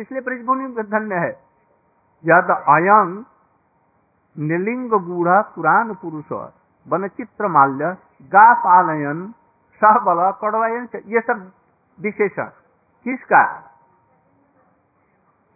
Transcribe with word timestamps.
इसलिए 0.00 0.20
ब्रजभूमि 0.20 0.82
धन्य 0.82 1.14
है। 1.14 1.30
यद 2.24 2.50
अयं 2.50 3.24
निलिंग 4.38 4.90
गूढ़ 4.90 5.42
पुराण 5.42 5.94
पुरुष, 5.94 6.32
वन 6.88 7.08
चित्र 7.08 7.48
माल्य, 7.48 7.96
गा 8.22 8.54
पालयन 8.54 9.34
सह 9.76 9.98
बल 9.98 10.30
कड़वायन 10.30 10.88
ये 11.06 11.20
सब 11.20 11.52
विशेषण। 12.00 12.48
किसका? 13.04 13.58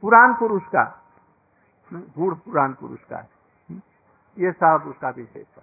पुराण 0.02 0.34
पुरुष 0.34 0.62
का। 0.64 1.02
गूढ़ 1.92 2.34
पुराण 2.34 2.72
पुरुष 2.72 3.00
का। 3.00 3.26
ये 4.38 4.52
सब 4.52 4.84
उसका 4.86 5.08
विशेषण। 5.08 5.62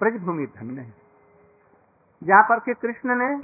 ब्रजभूमि 0.00 0.46
धन्य 0.46 0.80
है। 0.80 0.94
जहाँ 2.22 2.42
पर 2.42 2.58
के 2.58 2.74
कृष्ण 2.74 3.14
ने, 3.14 3.38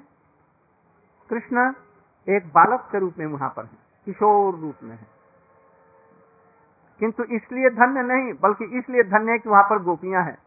कृष्ण 1.31 1.73
एक 2.29 2.47
बालक 2.47 2.89
के 2.93 2.99
रूप 2.99 3.15
में 3.19 3.27
वहाँ 3.27 3.49
पर 3.57 3.65
है। 3.65 3.86
किशोर 4.07 4.55
रूप 4.55 4.75
में 4.83 4.97
है। 4.97 5.07
किंतु 6.99 7.25
इसलिए 7.25 7.71
धन्य 7.71 8.03
नहीं, 8.03 8.33
बल्कि 8.41 8.65
इसलिए 8.65 9.03
धन्य 9.03 9.33
है 9.33 9.39
कि 9.39 9.49
वहाँ 9.49 9.65
पर 9.65 9.83
गोपियाँ 9.83 10.25
हैं। 10.25 10.39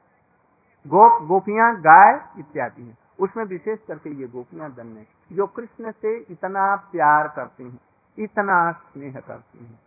गोप, 0.88 1.24
गोपियाँ, 1.24 1.82
गाय 1.82 2.30
इत्यादि 2.40 2.84
हैं। 2.84 2.98
उसमें 3.20 3.46
विशेष 3.46 3.80
करके 3.88 4.10
ये 4.10 4.28
गोपियाँ 4.28 4.72
धन्य 4.72 5.00
है। 5.00 5.08
जो 5.32 5.48
कृष्ण 5.48 5.92
से 5.92 6.18
इतना 6.18 6.76
प्यार 6.76 7.28
करती 7.28 7.64
हैं, 7.64 7.80
इतना 8.20 8.72
स्नेह 8.72 9.20
करती 9.20 9.66
हैं। 9.66 9.80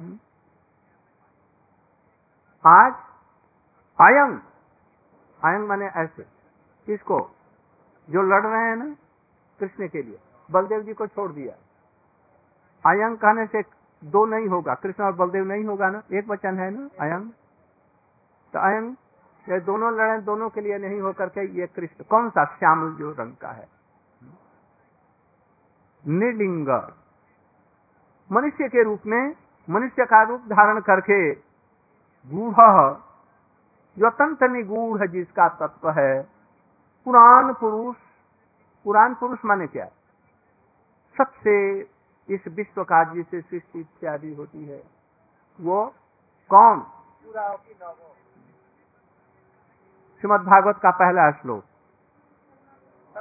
हम्म? 0.00 0.18
आज 2.66 2.92
आयंग 4.00 4.40
आयंग 5.44 5.68
माने 5.68 5.86
ऐसे, 5.86 6.22
किसको? 6.86 7.30
जो 8.10 8.22
लड़ 8.22 8.46
रहे 8.46 8.68
हैं 8.68 8.76
ना, 8.76 8.96
कृष्ण 9.60 9.88
के 9.88 10.02
लिए। 10.02 10.18
बलदेव 10.50 10.82
जी 10.82 10.92
को 10.92 11.06
छोड़ 11.06 11.32
दिया। 11.32 11.61
अयंग 12.86 13.16
कहने 13.16 13.46
से 13.46 13.62
दो 14.04 14.24
नहीं 14.26 14.46
होगा, 14.46 14.74
कृष्ण 14.74 15.04
और 15.04 15.12
बलदेव 15.12 15.44
नहीं 15.44 15.64
होगा 15.64 15.90
ना? 15.90 16.02
एक 16.12 16.28
वचन 16.28 16.58
है 16.58 16.70
ना, 16.70 16.88
अयंग? 17.00 17.30
तो 18.52 18.58
अयंग, 18.58 18.96
ये 19.48 19.60
दोनों 19.60 19.92
लड़े 19.92 20.18
दोनों 20.18 20.48
के 20.50 20.60
लिए 20.60 20.78
नहीं 20.78 21.00
होकर 21.00 21.28
के 21.28 21.46
ये 21.60 21.66
कृष्ण, 21.66 22.04
कौन 22.04 22.30
सा 22.30 22.44
श्यामल 22.44 22.94
जो 22.94 23.12
रंग 23.12 23.36
का 23.36 23.48
है? 23.48 23.68
निलिंग 26.08 26.68
मनुष्य 28.32 28.68
के 28.68 28.82
रूप 28.82 29.00
में, 29.06 29.34
मनुष्य 29.70 30.04
का 30.04 30.22
रूप 30.22 30.40
धारण 30.40 30.80
करके, 30.80 31.32
गूढ़। 32.26 32.94
जो 33.98 34.06
अत्यंत 34.06 34.42
निगूढ़ 34.42 35.06
जिसका 35.06 35.48
तत्व 35.48 35.90
है, 35.90 36.22
पुराण 37.04 37.52
पुरुष 37.54 37.96
पुराण 38.84 39.14
पुरुष 39.14 39.38
माने 39.44 39.66
क्या? 39.66 39.84
सबसे 41.18 41.82
इस 42.28 42.40
विश्व 42.48 42.84
का 42.84 43.04
जिसे 43.04 43.40
सृष्टि 43.40 43.80
इत्यादि 43.80 44.34
होती 44.34 44.64
है, 44.64 44.82
वो 45.60 45.94
कौन? 46.50 46.80
श्रीमद 50.20 50.40
भागवत 50.40 50.76
का 50.76 50.90
पहला 50.90 51.30
श्लोक, 51.30 51.64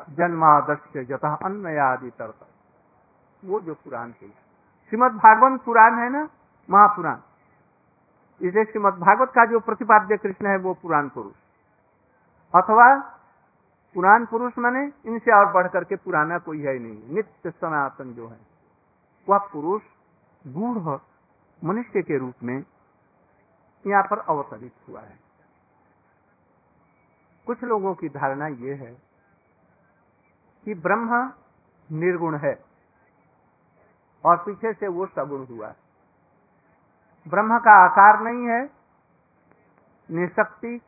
जन्मादस्य 0.09 1.03
जतः 1.05 1.35
अन्नयादि 1.35 2.09
तरत 2.09 2.47
वो 3.45 3.59
जो 3.59 3.73
पुराण 3.73 4.11
के 4.11 4.27
श्रीमद 4.27 5.11
भागवत 5.11 5.61
पुराण 5.61 5.99
है 5.99 6.09
ना? 6.09 6.29
महापुराण। 6.69 7.17
इसे 8.41 8.65
श्रीमद 8.65 8.93
भागवत 8.93 9.29
का 9.29 9.45
जो 9.45 9.59
प्रतिपाद्य 9.59 10.17
कृष्ण 10.17 10.47
है, 10.47 10.57
वो 10.57 10.73
पुराण 10.73 11.09
पुरुष। 11.09 11.33
अथवा 12.55 12.95
पुराण 13.95 14.25
पुरुष 14.25 14.57
माने 14.57 14.91
इनसे 15.05 15.31
और 15.31 15.51
बढ़ 15.53 15.67
करके 15.67 15.95
पुराना 15.95 16.37
कोई 16.37 16.61
है 16.61 16.79
नहीं। 16.79 17.13
नित्य 17.13 17.51
सनातन 17.51 18.13
जो 18.13 18.27
है। 18.27 18.50
वह 19.31 19.37
पुरुष 19.51 19.81
गूढ़ 20.47 20.99
मनुष्य 21.61 22.01
के 22.01 22.17
रूप 22.17 22.43
में 22.43 22.57
यहाँ 23.87 24.03
पर 24.03 24.19
अवतरित 24.19 24.73
हुआ 24.89 25.01
है। 25.01 25.19
कुछ 27.47 27.63
लोगों 27.63 27.93
की 27.95 28.09
धारणा 28.09 28.47
ये 28.47 28.73
है 28.73 28.91
कि 30.65 30.73
ब्रह्म 30.73 31.33
निर्गुण 31.89 32.37
है 32.37 32.53
और 34.23 34.37
पीछे 34.37 34.73
से 34.73 34.87
वो 34.87 35.05
सगुण 35.05 35.45
हुआ 35.45 35.67
है। 35.67 35.75
ब्रह्म 37.27 37.57
का 37.59 37.71
आकार 37.85 38.19
नहीं 38.19 38.47
है, 38.47 38.61
निशक्ति, 40.09 40.81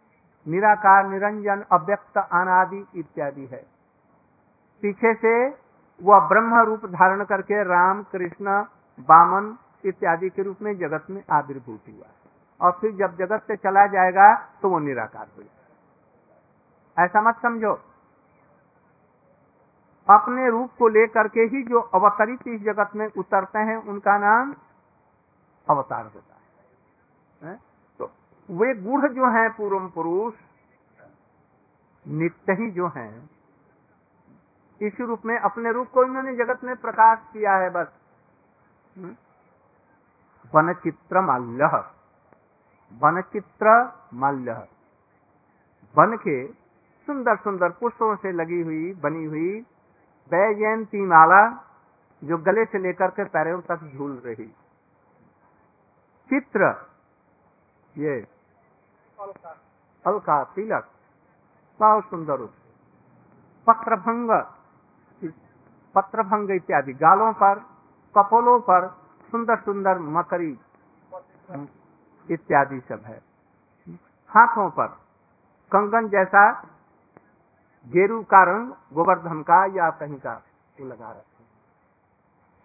निराकार, 0.48 1.08
निरंजन, 1.08 1.62
अव्यक्त, 1.72 2.18
अनादि 2.18 2.86
इत्यादि 2.96 3.46
है। 3.46 3.62
पीछे 4.84 5.14
से 5.14 5.34
वह 6.02 6.20
ब्रह्म 6.28 6.60
रूप 6.60 6.86
धारण 6.86 7.24
करके 7.24 7.64
राम, 7.64 8.04
कृष्ण 8.04 8.46
बामन 9.00 9.58
इत्यादि 9.86 10.30
के 10.30 10.42
रूप 10.42 10.62
में 10.62 10.78
जगत 10.78 11.06
में 11.10 11.24
आविर्भूत 11.32 11.82
हुआ। 11.90 12.08
और 12.62 12.78
फिर 12.82 12.92
जब 12.92 13.18
जगत 13.18 13.44
से 13.48 13.56
चला 13.56 13.86
जाएगा 13.88 14.36
तो 14.62 14.70
वो 14.70 14.80
निराकार 14.80 15.28
हो 15.38 15.44
जाएगा। 15.44 17.04
ऐसा 17.04 17.22
मत 17.22 17.36
समझो। 17.42 17.74
अपने 20.10 20.50
रूप 20.50 20.70
को 20.80 20.88
लेकर 20.88 21.28
के 21.28 21.42
ही 21.42 21.64
जो 21.64 21.80
अवतरित 21.80 22.48
इस 22.48 22.62
जगत 22.62 22.90
में 22.96 23.08
उतरते 23.18 23.60
हैं, 23.60 23.78
उनका 23.78 24.18
नाम 24.18 24.56
अवतार 25.70 26.06
होता 26.06 26.36
है? 27.48 27.60
तो 28.00 28.06
वे 28.50 28.74
गुढ़ 28.76 29.12
जो 29.12 29.30
हैं 29.30 29.50
पूर्व 29.50 29.88
पुरुष, 29.88 30.34
नित्य 32.08 32.54
ही 32.54 32.72
जो 32.72 32.88
हैं 32.88 33.30
इसी 34.84 35.06
रूप 35.06 35.26
में, 35.26 35.38
अपने 35.40 35.72
रूप 35.72 35.90
को 35.90 36.04
इन्होंने 36.06 36.36
जगत 36.36 36.64
में 36.64 36.76
प्रकाश 36.78 37.20
किया 37.34 37.56
है 37.56 37.70
बस। 37.70 37.92
वन 40.54 40.74
चित्र 40.74 41.22
माल्य 41.22 41.68
वन 43.02 43.22
चित्र 43.34 43.76
माल्य 44.14 44.54
वन 45.96 46.16
के 46.18 46.36
सुंदर 47.08 47.36
सुंदर 47.36 47.70
पुष्पों 47.80 48.16
से 48.16 48.32
लगी 48.32 48.62
हुई, 48.62 48.94
बनी 48.94 49.24
हुई 49.26 49.60
वैजयंती 50.32 51.02
माला, 51.06 51.42
जो 52.22 52.38
गले 52.40 52.66
से 52.66 52.80
लेकर 52.80 53.10
के 53.10 53.24
पैरों 53.26 53.62
तक 53.62 53.80
झूल 53.88 54.12
रही। 54.26 54.48
चित्र, 56.30 56.70
ये 57.96 58.16
अलका 60.06 60.44
तिलक, 60.56 60.88
बहुत 61.80 62.10
सुंदर 62.10 62.46
पत्रभंग 63.68 64.32
पत्रभंग 65.96 66.52
इत्यादि। 66.52 66.94
गालों 66.94 67.34
पर, 67.34 67.60
कपोलों 68.16 68.60
पर 68.60 68.88
सुंदर 69.32 69.56
सुंदर 69.56 70.00
मकरी 70.00 70.60
इत्यादि 72.32 72.80
सब 72.80 73.02
है। 73.06 73.22
हाथों 74.32 74.70
पर, 74.70 74.88
कंगन 75.72 76.08
जैसा 76.08 76.52
गेरू 77.88 78.22
का 78.24 78.44
रंग 78.44 78.72
गोवर्धन 78.94 79.42
का 79.42 79.66
या 79.66 79.90
कहीं 79.90 80.18
का 80.18 80.42
लगा 80.82 81.12
रखे 81.12 81.32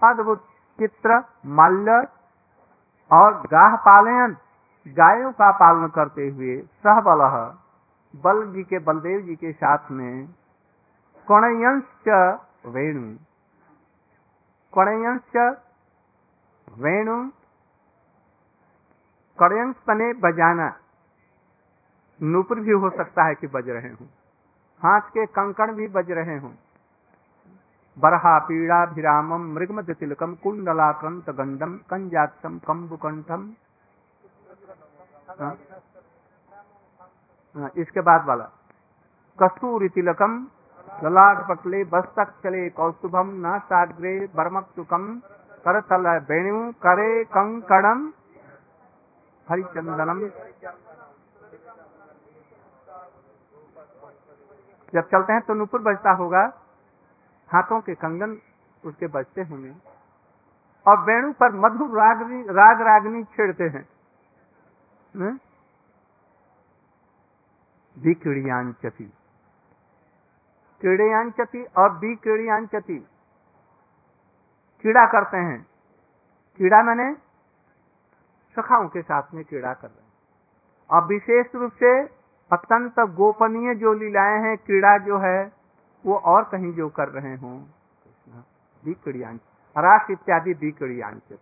अद्भुत 0.03 0.44
चित्र 0.78 1.22
माल्य 1.47 2.06
और 3.11 3.34
गाह 3.47 3.77
पालयन, 3.77 4.37
गायों 4.87 5.33
का 5.33 5.50
पालन 5.53 5.88
करते 5.88 6.28
हुए 6.28 6.56
सहबल 6.62 7.22
बल 8.15 8.44
जी 8.53 8.62
के, 8.62 8.78
बलदेव 8.78 9.21
जी 9.21 9.34
के 9.37 9.53
साथ 9.53 9.91
में 9.91 10.27
कणयंश 11.28 11.83
वेणु। 12.66 13.16
कणयंश 14.74 15.56
वेणु। 16.78 17.30
कणयंश 19.41 19.76
बने 19.88 20.12
बजाना। 20.12 20.78
नूपुर 22.22 22.60
भी 22.60 22.70
हो 22.70 22.91
सकता 22.91 23.24
है 23.24 23.34
कि 23.34 23.46
बज 23.46 23.69
रहे 23.69 23.88
हों। 23.88 24.06
हाथ 24.82 25.00
के 25.00 25.26
कंकण 25.26 25.74
भी 25.74 25.88
बज 25.88 26.10
रहे 26.10 26.38
हों। 26.38 26.52
बरहा 27.98 28.38
पीड़ा 28.38 28.86
भिरामम 28.86 29.54
मृगमद 29.54 29.94
तिलकम 29.94 30.34
कुंडलाक्रंत 30.34 31.30
गंधम 31.30 31.76
कंजातम 31.76 32.58
कंबुकंठम 32.58 33.54
हाँ? 35.40 35.58
हाँ, 37.56 37.70
इसके 37.76 38.00
बाद 38.00 38.26
वाला। 38.26 38.44
कस्तूरी 39.43 39.88
तिलकम 39.88 40.49
ललाट 41.05 41.39
पटले 41.49 41.85
बस्तक 41.85 42.29
चले, 42.43 42.69
कौस्तुभम 42.71 43.29
न 43.29 43.41
नासाग्रे 43.41 44.15
बर्मक्तुकम, 44.35 45.05
करतल 45.65 46.06
वेणु 46.29 46.73
करे 46.83 47.25
कंकणम 47.25 48.00
हरिचंदनम। 49.49 50.21
जब 54.93 55.09
चलते 55.09 55.33
हैं 55.33 55.43
तो 55.43 55.55
नुपुर 55.55 55.83
बजता 55.83 56.12
होगा, 56.12 56.43
हाथों 57.50 57.81
के 57.81 57.95
कंगन 57.95 58.37
उसके 58.85 59.06
बजते 59.06 59.43
होंगे। 59.43 59.75
और 60.87 61.00
वेणु 61.00 61.33
पर 61.33 61.53
मधुर 61.55 61.99
रागनी, 61.99 62.43
राग 62.43 62.81
रागनी 62.83 63.23
छेड़ते 63.25 63.65
हैं। 63.65 63.89
विक्रियांचती 67.97 69.12
कीड़ियांचती 70.80 71.64
और 71.64 71.92
बी 71.98 72.08
विक्रियांचती 72.08 72.98
कीड़ा 74.84 75.06
करते 75.06 75.36
हैं। 75.36 75.66
क्रीड़ा 76.56 76.82
मैंने 76.82 77.12
सखाओं 78.56 78.88
के 78.88 79.02
साथ 79.02 79.34
में 79.34 79.44
क्रीड़ा 79.44 79.72
कर 79.75 79.88
रहे 79.88 80.02
हैं। 80.02 80.12
अब 80.90 81.08
विशेष 81.08 81.54
रूप 81.54 81.72
से 81.72 82.02
अत्यंत 82.50 83.00
गोपनीय 83.00 83.75
जो 83.75 83.92
लीलाएँ 83.92 84.40
हैं, 84.42 84.56
क्रीड़ा 84.58 84.98
जो 84.98 85.19
है, 85.19 85.52
वो 86.06 86.16
और 86.16 86.44
कहीं 86.44 86.72
जो 86.72 86.88
कर 86.88 87.08
रहे 87.08 87.34
हों 87.36 87.58
राष्ट्र 89.76 90.12
इत्यादि 90.12 90.52
विक्रियांश 90.52 91.32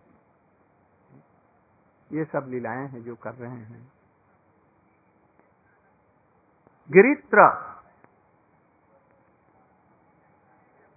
ये 2.11 2.25
सब 2.25 2.45
लीलाएँ 2.47 2.87
हैं 2.87 3.03
जो 3.03 3.15
कर 3.15 3.33
रहे 3.33 3.51
हैं। 3.51 3.91
गिरित्र 6.91 7.45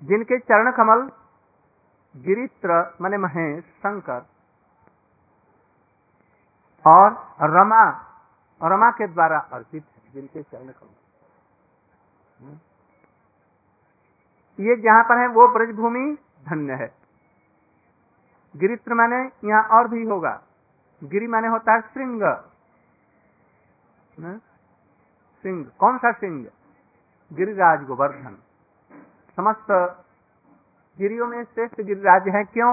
जिनके 0.02 0.38
चरण 0.38 0.70
कमल, 0.72 1.00
गिरित्र 2.14 2.76
मने 3.02 3.16
महेश, 3.18 3.64
शंकर 3.64 4.26
और 6.84 7.08
रमा 7.50 7.82
रमा 8.60 8.90
के 8.90 9.06
द्वारा 9.06 9.38
अर्पित 9.52 9.84
है, 9.86 10.12
जिनके 10.12 10.42
चरण 10.42 10.68
कमल। 10.70 10.94
ये 14.58 14.76
जहाँ 14.76 15.02
पर 15.04 15.18
है, 15.18 15.26
वो 15.28 15.46
ब्रजभूमि 15.48 16.16
धन्य 16.46 16.72
है। 16.74 16.92
गिरित्र 18.54 18.94
माने 18.94 19.20
यहाँ 19.44 19.62
और 19.70 19.88
भी 19.88 20.04
होगा। 20.04 20.32
गिरि 21.02 21.26
माने 21.26 21.48
होता 21.48 21.74
है 21.74 21.80
श्रृंग। 21.82 22.22
सिंह 25.44 25.64
कौन 25.78 25.98
सा 25.98 26.12
सिंह 26.12 26.48
गिरिराज 27.30 27.84
गोवर्धन। 27.84 28.36
समस्त 29.40 29.70
गिरियों 30.98 31.26
में 31.26 31.42
श्रेष्ठ 31.44 31.80
गिरिराज 31.80 32.28
है। 32.28 32.42
क्यों? 32.44 32.72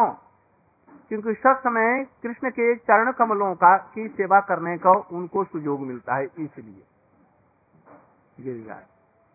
क्योंकि 1.10 1.34
सब 1.34 1.60
समय 1.60 2.04
कृष्ण 2.24 2.50
के 2.50 2.76
चरण 2.76 3.12
कमलों 3.12 3.54
का, 3.56 3.78
की 3.78 4.08
सेवा 4.08 4.40
करने 4.40 4.78
का 4.78 4.92
उनको 4.92 5.44
सुयोग 5.44 5.82
मिलता 5.82 6.16
है, 6.16 6.26
इसलिए 6.26 6.84
गिरिराज। 8.40 8.84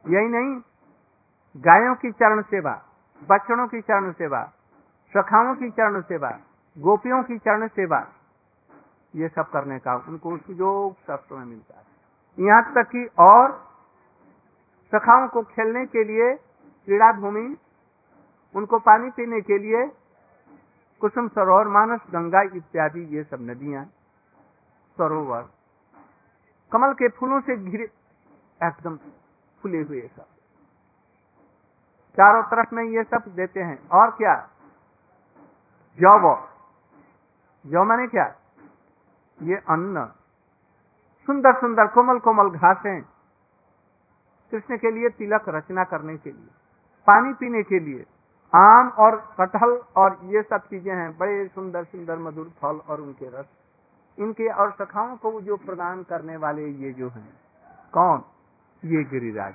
यही 0.04 0.28
नहीं, 0.28 0.60
गायों 1.56 1.94
की 1.94 2.10
चरण 2.12 2.42
सेवा 2.42 2.74
बच्चों 3.22 3.66
की 3.68 3.80
चरण 3.80 4.12
सेवा 4.12 4.42
सखाओं 5.12 5.54
की 5.54 5.70
चरण 5.70 6.00
सेवा, 6.00 6.30
गोपियों 6.76 7.22
की 7.22 7.38
चरण 7.38 7.66
सेवा, 7.68 7.98
ये 9.14 9.28
सब 9.28 9.50
करने 9.50 9.78
का 9.78 9.94
उनको 10.08 10.36
सुयोग 10.36 10.94
सब 11.06 11.20
समय 11.20 11.44
मिलता 11.44 11.78
है। 11.78 12.46
यहाँ 12.46 12.62
तक 12.74 12.88
कि 12.90 13.08
और 13.18 13.52
सखाओं 14.92 15.28
को 15.28 15.42
खेलने 15.42 15.86
के 15.86 16.04
लिए 16.04 16.34
क्रीड़ा 16.84 17.12
भूमि 17.12 17.56
उनको 18.54 18.78
पानी 18.78 19.10
पीने 19.10 19.40
के 19.40 19.58
लिए 19.58 19.86
कुसुम 21.00 21.28
सरोवर, 21.28 21.68
मानस 21.68 22.00
गंगा 22.10 22.42
इत्यादि, 22.42 23.00
ये 23.00 23.22
सब 23.24 23.38
नदियाँ, 23.40 23.84
सरोवर, 24.98 25.42
कमल 26.72 26.92
के 26.92 27.08
फूलों 27.08 27.40
से 27.40 27.56
घिरे, 27.56 27.84
एकदम 28.62 28.96
फुले 29.62 29.82
हुए 29.82 30.10
सब। 30.16 30.26
चारों 32.16 32.42
तरफ़ 32.42 32.74
में 32.74 32.84
ये 32.84 33.04
सब 33.04 33.24
देते 33.28 33.60
हैं। 33.60 33.88
और 33.88 34.10
क्या? 34.10 34.34
जौ 36.00 36.36
जौ 37.66 37.84
माने 37.84 38.06
क्या? 38.06 38.34
ये 39.42 39.56
अन्न। 39.56 40.06
सुंदर 41.26 41.60
सुंदर 41.60 41.86
कोमल 41.86 42.18
कोमल 42.18 42.50
घासें, 42.50 43.02
कृष्ण 44.50 44.78
के 44.78 44.90
लिए 44.90 45.08
तिलक 45.08 45.48
रचना 45.48 45.84
करने 45.84 46.16
के 46.16 46.30
लिए। 46.30 46.50
पानी 47.06 47.32
पीने 47.32 47.62
के 47.62 47.78
लिए। 47.80 48.04
आम 48.52 48.88
और 48.98 49.16
कटहल 49.38 49.72
और 49.96 50.18
ये 50.24 50.42
सब 50.42 50.66
चीज़ें 50.66 50.94
हैं, 50.94 51.16
बड़े 51.18 51.46
सुंदर 51.48 51.84
सुंदर, 51.84 52.18
मधुर 52.18 52.48
फल 52.62 52.80
और 52.88 53.00
उनके 53.00 53.28
रस। 53.30 53.46
इनके 54.18 54.48
और 54.52 54.72
सखाओं 54.72 55.16
को 55.16 55.40
जो 55.40 55.56
प्रदान 55.56 56.02
करने 56.02 56.36
वाले 56.36 56.66
ये 56.66 56.92
जो 56.92 57.08
हैं, 57.08 57.28
कौन? 57.94 58.22
ये 58.82 59.04
गिरिराज। 59.04 59.54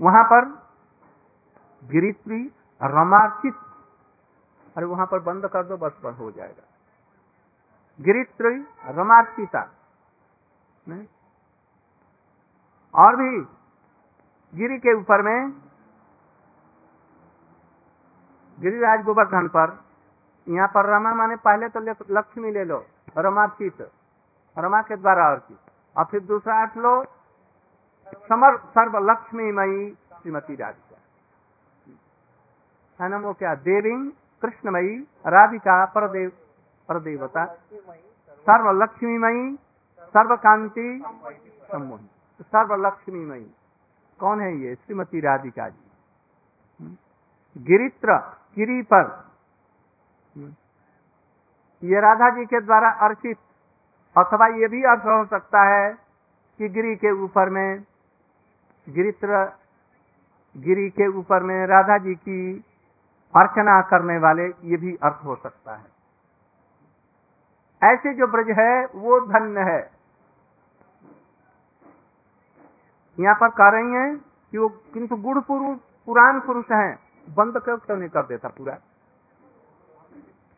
वहाँ 0.00 0.24
पर 0.24 0.44
गिरित्री 1.82 2.42
रमार्चित 2.80 3.54
अरे 4.76 4.86
वहाँ 4.86 5.06
पर 5.06 5.18
बंद 5.18 5.46
कर 5.46 5.62
दो, 5.62 5.76
बस 5.76 5.92
पर 6.02 6.12
हो 6.12 6.30
जाएगा। 6.30 6.62
गिरित्री 7.98 8.54
रमार्चिता 8.92 9.60
और 12.94 13.16
भी 13.16 13.38
गिरी 14.56 14.78
के 14.78 14.92
ऊपर 14.94 15.22
में, 15.22 15.50
गिरिराज 18.58 19.02
गोवर्धन 19.04 19.48
पर। 19.48 19.72
यहाँ 20.46 20.68
पर 20.74 20.86
रमा 20.86 21.12
माने 21.14 21.36
पहले 21.44 21.68
तो 21.68 21.80
लक्ष्मी 22.10 22.50
ले 22.50 22.64
लो 22.64 22.78
रमाचित 23.18 23.80
रमा 24.56 24.80
के 24.82 24.96
द्वारा 24.96 25.24
अर्चित 25.30 25.58
और 25.96 26.04
फिर 26.04 26.20
दूसरा 26.22 26.60
अर्थ 26.62 26.76
लो, 26.76 26.92
समर 28.28 28.56
सर्व 28.74 28.98
लक्ष्मीमयी 29.10 29.90
श्रीमती 30.12 30.54
राधिका। 30.54 30.96
है 33.00 33.08
ना 33.10 33.32
क्या? 33.32 33.54
देवी, 33.56 33.94
कृष्णमयी, 34.42 34.96
राधिका, 35.26 35.84
परदेव, 35.86 36.30
परदेवता। 36.88 37.44
सर्व 38.46 38.70
लक्ष्मीमयी 38.82 39.56
सर्व 40.14 40.34
कांति 40.38 40.88
सम्मोही। 41.70 42.08
सर्व 42.42 42.74
लक्ष्मीमयी 42.86 43.46
कौन 44.20 44.40
है 44.40 44.56
ये? 44.56 44.74
श्रीमती 44.74 45.20
राधिका 45.20 45.68
जी। 45.68 45.82
गिरित्र 47.58 48.16
गिरी 48.56 48.82
पर 48.82 49.26
ये 51.84 52.00
राधा 52.00 52.30
जी 52.30 52.44
के 52.44 52.60
द्वारा 52.60 52.90
अर्चित। 52.90 53.38
अथवा 54.18 54.46
ये 54.46 54.68
भी 54.68 54.82
अर्थ 54.82 55.02
हो 55.02 55.24
सकता 55.24 55.62
है 55.62 55.92
कि 56.58 56.68
गिरी 56.68 56.96
के 56.96 57.10
ऊपर 57.10 57.50
में, 57.50 57.84
गिरित्र, 58.88 59.52
गिरी 60.56 60.90
के 60.90 61.06
ऊपर 61.08 61.42
में 61.42 61.66
राधा 61.66 61.98
जी 61.98 62.14
की 62.14 62.64
अर्चना 63.36 63.80
करने 63.82 64.18
वाले 64.18 64.42
ये 64.42 64.76
भी 64.76 64.96
अर्थ 64.96 65.24
हो 65.24 65.36
सकता 65.36 65.76
है। 65.76 65.96
ऐसे 67.84 68.14
जो 68.14 68.26
ब्रज 68.26 68.58
है, 68.58 68.86
वो 68.86 69.20
धन्य 69.20 69.60
है। 69.60 69.95
यहाँ 73.18 73.34
पर 73.34 73.48
कह 73.58 73.68
रही 73.70 73.94
है 73.94 74.14
कि 74.52 74.58
वो 74.58 74.68
किंतु 74.94 75.16
गुड़ 75.16 75.38
पुरुष 75.40 75.78
पुराण 76.08 76.40
पुरुष 76.40 76.70
हैं। 76.72 76.98
बंद 77.28 77.58
क्यों 77.58 77.76
क्यों 77.78 77.96
नहीं 77.96 78.08
कर 78.08 78.26
देता 78.26 78.48
पूरा? 78.48 78.78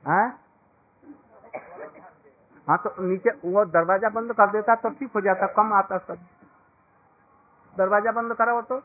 हाँ? 0.04 0.26
हाँ 2.68 2.76
तो 2.78 2.94
नीचे 3.02 3.30
वो 3.44 3.64
दरवाज़ा 3.66 4.08
बंद 4.10 4.32
कर 4.32 4.50
देता 4.50 4.74
तो 4.74 4.88
ठीक 4.90 5.10
हो 5.14 5.20
जाता, 5.20 5.46
कम 5.48 5.72
आता 5.72 5.98
सब। 5.98 6.18
दरवाज़ा 7.76 8.12
बंद 8.12 8.34
करा 8.34 8.52
हो 8.52 8.62
तो। 8.62 8.76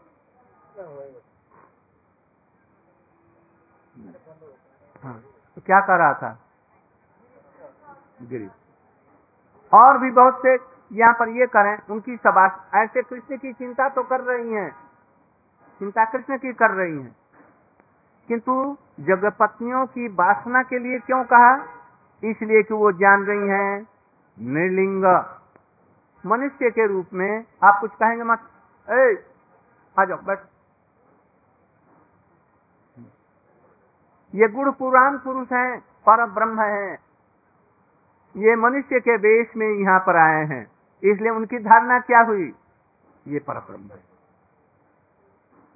हाँ 5.03 5.19
तो 5.57 5.61
क्या 5.61 5.79
कर 5.81 5.97
रहा 5.97 6.13
था? 6.13 6.37
गिरी। 8.23 8.49
और 9.71 9.97
भी 9.97 10.11
बहुत 10.11 10.37
से 10.37 10.55
यहाँ 10.93 11.13
पर 11.13 11.29
ये 11.29 11.45
करें, 11.47 11.79
उनकी 11.91 12.17
सभा। 12.17 12.69
ऐसे 12.75 13.01
कृष्ण 13.01 13.37
की 13.37 13.53
चिंता 13.53 13.89
तो 13.89 14.03
कर 14.03 14.21
रही 14.21 14.53
हैं। 14.53 14.71
चिंता 15.79 16.05
कृष्ण 16.05 16.37
की 16.37 16.53
कर 16.53 16.71
रही 16.71 16.97
हैं। 16.97 17.15
किंतु 18.27 18.77
जगपत्नियों 18.99 19.85
की 19.85 20.07
वासना 20.07 20.63
के 20.63 20.79
लिए 20.79 20.99
क्यों 20.99 21.23
कहा? 21.23 21.55
इसलिए 22.23 22.63
कि 22.63 22.73
वो 22.73 22.91
जान 22.91 23.23
रही 23.23 23.47
हैं 23.47 23.87
निर्लिंग 24.39 25.25
मनुष्य 26.25 26.69
के 26.69 26.87
रूप 26.87 27.05
में 27.13 27.45
आप 27.63 27.77
कुछ 27.81 27.91
कहेंगे 27.91 28.23
मत। 28.23 28.39
ए, 28.89 29.25
आ 29.99 30.05
जाओ, 30.05 30.17
बैठ। 30.17 30.39
ये 34.35 34.47
गुड़ 34.47 34.69
पुराण 34.69 35.17
पुरुष 35.17 35.51
हैं 35.51 35.79
पर 35.79 36.25
ब्रह्म 36.25 36.61
हैं। 36.61 36.99
ये 38.37 38.55
मनुष्य 38.55 38.99
के 38.99 39.15
वेश 39.15 39.47
में 39.57 39.67
यहाँ 39.67 39.99
पर 39.99 40.15
आए 40.15 40.45
हैं। 40.45 40.72
इसलिए 41.03 41.31
उनकी 41.31 41.57
धारणा 41.57 41.99
क्या 41.99 42.21
हुई? 42.21 42.53
ये 43.27 43.39
पर 43.39 43.53
ब्रह्म 43.53 43.89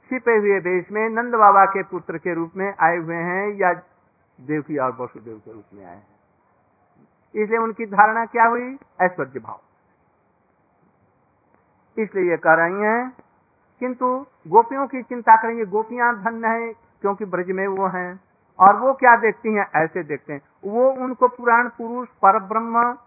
छिपे 0.10 0.38
हुए 0.38 0.60
देश 0.60 0.92
में 0.92 1.10
नंद 1.10 1.36
बाबा 1.36 1.66
के 1.66 1.84
पुत्र 1.84 2.18
के 2.18 2.34
रूप 2.34 2.52
में 2.56 2.74
आए 2.80 2.98
हुए 2.98 3.16
हैं 3.16 3.54
या 3.54 3.74
देवकी 4.42 4.78
और 4.78 4.98
वसुदेव 5.00 5.38
के 5.38 5.54
रूप 5.54 5.64
में 5.74 5.86
आए 5.86 5.96
हैं? 5.96 6.08
इसलिए 7.36 7.60
उनकी 7.60 7.86
धारणा 7.86 8.26
क्या 8.26 8.46
हुई? 8.46 8.78
ऐश्वर्य 9.02 9.40
भाव। 9.40 9.60
इसलिए 11.98 12.32
ये 12.32 12.38
कह 12.38 12.54
रही 12.54 12.82
हैं, 12.82 13.14
किंतु 13.80 14.26
गोपियों 14.48 14.88
की 14.88 15.04
चिंता 15.04 15.42
करेंगे। 15.42 15.66
गोपियाँ 15.66 16.24
धन्य 16.24 16.48
है, 16.48 16.74
क्योंकि 16.74 17.26
ब्रज 17.26 17.52
में 17.52 17.68
वो 17.68 17.88
हैं। 17.88 18.20
और 18.60 18.76
वो 18.76 18.94
क्या 18.94 19.16
देखती 19.16 19.54
हैं? 19.54 19.72
ऐसे 19.76 20.04
देखते 20.04 20.34
हैं। 20.34 20.42
वो 20.64 20.92
उनको 20.92 21.28
पुराण 21.28 21.70
पुरुष 21.70 22.08
पर 22.08 22.40
ब्रह्म 22.40 22.98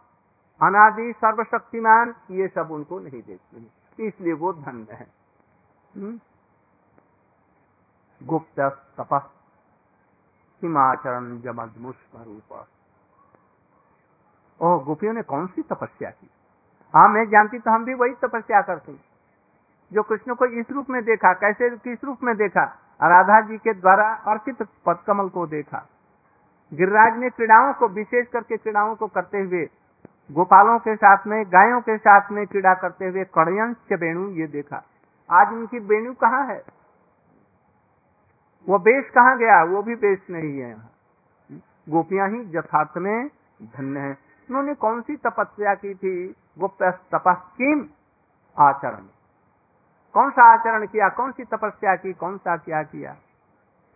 अनादि 0.62 1.12
सर्वशक्तिमान, 1.12 2.14
ये 2.30 2.48
सब 2.48 2.70
उनको 2.70 2.98
नहीं 2.98 3.22
देखते 3.22 3.60
हैं। 3.60 3.72
इसलिए 4.08 4.32
वो 4.32 4.52
धन्य 4.52 4.86
है। 4.90 5.06
हम्म? 5.96 6.20
गुप्त 8.22 8.60
तप, 9.00 9.30
हिमाचरण 10.62 11.40
जमदमुष्म 11.40 12.22
रूप 12.22 12.66
ओह, 14.60 14.84
गोपियों 14.84 15.12
ने 15.12 15.22
कौन 15.22 15.46
सी 15.46 15.62
तपस्या 15.62 16.10
की? 16.10 16.30
हाँ 16.96 17.08
मैं 17.08 17.28
जानती 17.28 17.58
तो 17.58 17.70
हम 17.70 17.84
भी 17.84 17.94
वही 17.94 18.14
तपस्या 18.14 18.62
करते 18.62 18.96
जो 19.92 20.02
कृष्ण 20.02 20.34
को 20.34 20.46
इस 20.46 20.66
रूप 20.70 20.90
में 20.90 21.04
देखा, 21.04 21.32
कैसे, 21.32 21.76
किस 21.76 22.04
रूप 22.04 22.22
में 22.22 22.36
देखा? 22.36 22.64
राधा 23.02 23.40
जी 23.40 23.58
के 23.58 23.74
द्वारा 23.74 24.14
अर्पित 24.14 24.62
पदकमल 24.62 25.28
को 25.28 25.46
देखा। 25.46 25.88
गिरिराज 26.74 27.18
ने 27.18 27.30
क्रीड़ाओं 27.30 27.72
को, 27.72 27.88
विशेष 27.88 28.28
करके 28.28 28.56
क्रीड़ाओं 28.56 28.96
को 28.96 29.06
करते 29.06 29.38
हुए 29.38 29.70
गोपालों 30.30 30.78
के 30.78 30.96
साथ 30.96 31.26
में, 31.26 31.44
गायों 31.44 31.80
के 31.80 31.96
साथ 31.98 32.30
में 32.30 32.46
क्रीड़ा 32.46 32.74
करते 32.74 33.08
हुए 33.08 33.24
कड़यंश 33.24 33.76
वेणु 33.92 34.28
ये 34.30 34.46
देखा। 34.46 34.82
आज 35.30 35.52
उनकी 35.52 35.78
वेणु 35.78 36.14
कहाँ 36.14 36.46
है? 36.46 36.62
वो 38.68 38.78
बेस 38.78 39.10
कहाँ 39.10 39.38
गया? 39.38 39.62
वो 39.64 39.82
भी 39.82 39.94
बेस 39.94 40.26
नहीं 40.30 40.58
है। 40.58 40.70
यहाँ 40.70 40.90
गोपियाँ 41.88 42.28
ही 42.28 42.58
यथार्थ 42.58 42.98
में 42.98 43.28
धन्य 43.62 44.00
है। 44.00 44.10
उन्होंने 44.50 44.74
कौन 44.74 45.00
सी 45.00 45.16
तपस्या 45.16 45.74
की 45.74 45.94
थी? 45.94 46.34
वो 46.58 46.68
तपस्कीम 46.80 47.84
आचरण। 48.58 49.04
कौन 50.14 50.30
सा 50.30 50.42
आचरण 50.52 50.86
किया? 50.86 51.08
कौन 51.08 51.32
सी 51.32 51.44
तपस्या 51.44 51.96
की? 51.96 52.12
कौन 52.12 52.38
सा 52.38 52.56
क्या 52.56 52.82
किया? 52.82 53.16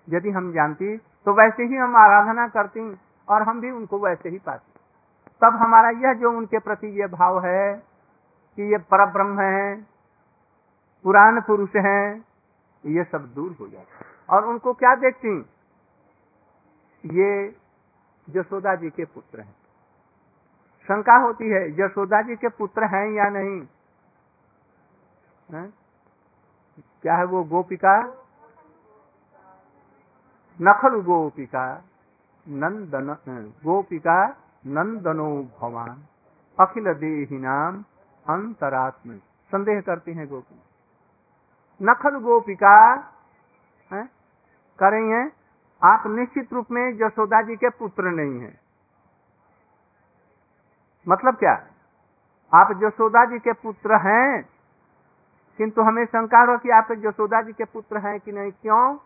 यदि 0.09 0.31
हम 0.31 0.53
जानती 0.53 0.97
तो 0.97 1.33
वैसे 1.33 1.63
ही 1.63 1.77
हम 1.77 1.97
आराधना 1.97 2.49
करती 2.49 2.97
और 3.29 3.43
हम 3.43 3.61
भी 3.61 3.71
उनको 3.71 3.99
वैसे 3.99 4.29
ही 4.29 4.39
पाते। 4.39 4.74
तब 5.45 5.57
हमारा 5.57 5.91
यह 5.91 6.15
जो 6.15 6.31
उनके 6.31 6.59
प्रति 6.59 6.87
ये 6.87 7.07
भाव 7.07 7.47
है 7.47 7.75
कि 8.57 8.63
ये 8.63 8.79
पर 8.79 9.11
ब्रह्म 9.11 9.41
है, 9.41 9.87
पुराण 11.03 11.41
पुरुष 11.41 11.71
हैं, 11.77 12.25
ये 12.87 13.05
सब 13.05 13.33
दूर 13.35 13.57
हो 13.61 13.69
जाता 13.69 14.37
और 14.37 14.45
उनको 14.45 14.73
क्या 14.73 14.95
देखती 14.95 15.47
ये 17.05 17.57
यशोदा 18.31 18.75
जी 18.75 18.91
के 18.91 19.05
पुत्र 19.05 19.41
हैं। 19.41 19.57
शंका 20.83 21.17
होती 21.17 21.51
है, 21.51 21.71
यशोदा 21.81 22.23
जी 22.23 22.37
के 22.37 22.49
पुत्र 22.49 22.85
हैं 22.85 23.11
या 23.11 23.29
नहीं? 23.29 23.67
है? 25.53 25.73
क्या 27.03 27.17
है 27.17 27.25
वो 27.25 27.45
गोपिका? 27.45 28.01
नखल 30.63 31.01
गोपिका, 31.03 31.85
नंदन, 32.49 33.17
गोपिका 33.65 34.37
नंदनो 34.65 35.29
भवान, 35.61 36.05
अखिल 36.61 36.93
देही 36.95 37.39
नाम 37.39 37.83
अंतरात्म। 38.27 39.17
संदेह 39.53 39.81
करती 39.81 40.13
हैं 40.13 40.27
गोपी। 40.29 40.61
नखल 41.81 42.19
गोपिका, 42.19 42.77
है 43.93 44.05
करेंगे 44.79 45.33
आप 45.83 46.07
निश्चित 46.07 46.53
रूप 46.53 46.71
में 46.71 46.83
यशोदा 46.95 47.43
जी 47.43 47.57
के 47.57 47.69
पुत्र 47.71 48.05
नहीं 48.05 48.41
हैं। 48.41 48.61
मतलब 51.09 51.37
क्या? 51.37 51.53
आप 52.53 52.81
यशोदा 52.83 53.25
जी 53.25 53.39
के 53.39 53.53
पुत्र 53.53 53.97
हैं, 53.97 54.49
किंतु 55.59 55.83
हमें 55.83 56.05
शंका 56.05 56.41
हो 56.53 56.59
कि 56.59 56.71
आप 56.71 56.89
यशोदा 56.91 57.43
जी 57.43 57.53
के 57.53 57.65
पुत्र 57.65 57.99
हैं 57.99 58.21
कि 58.21 58.33
नहीं? 58.33 58.53
क्यों? 58.53 58.97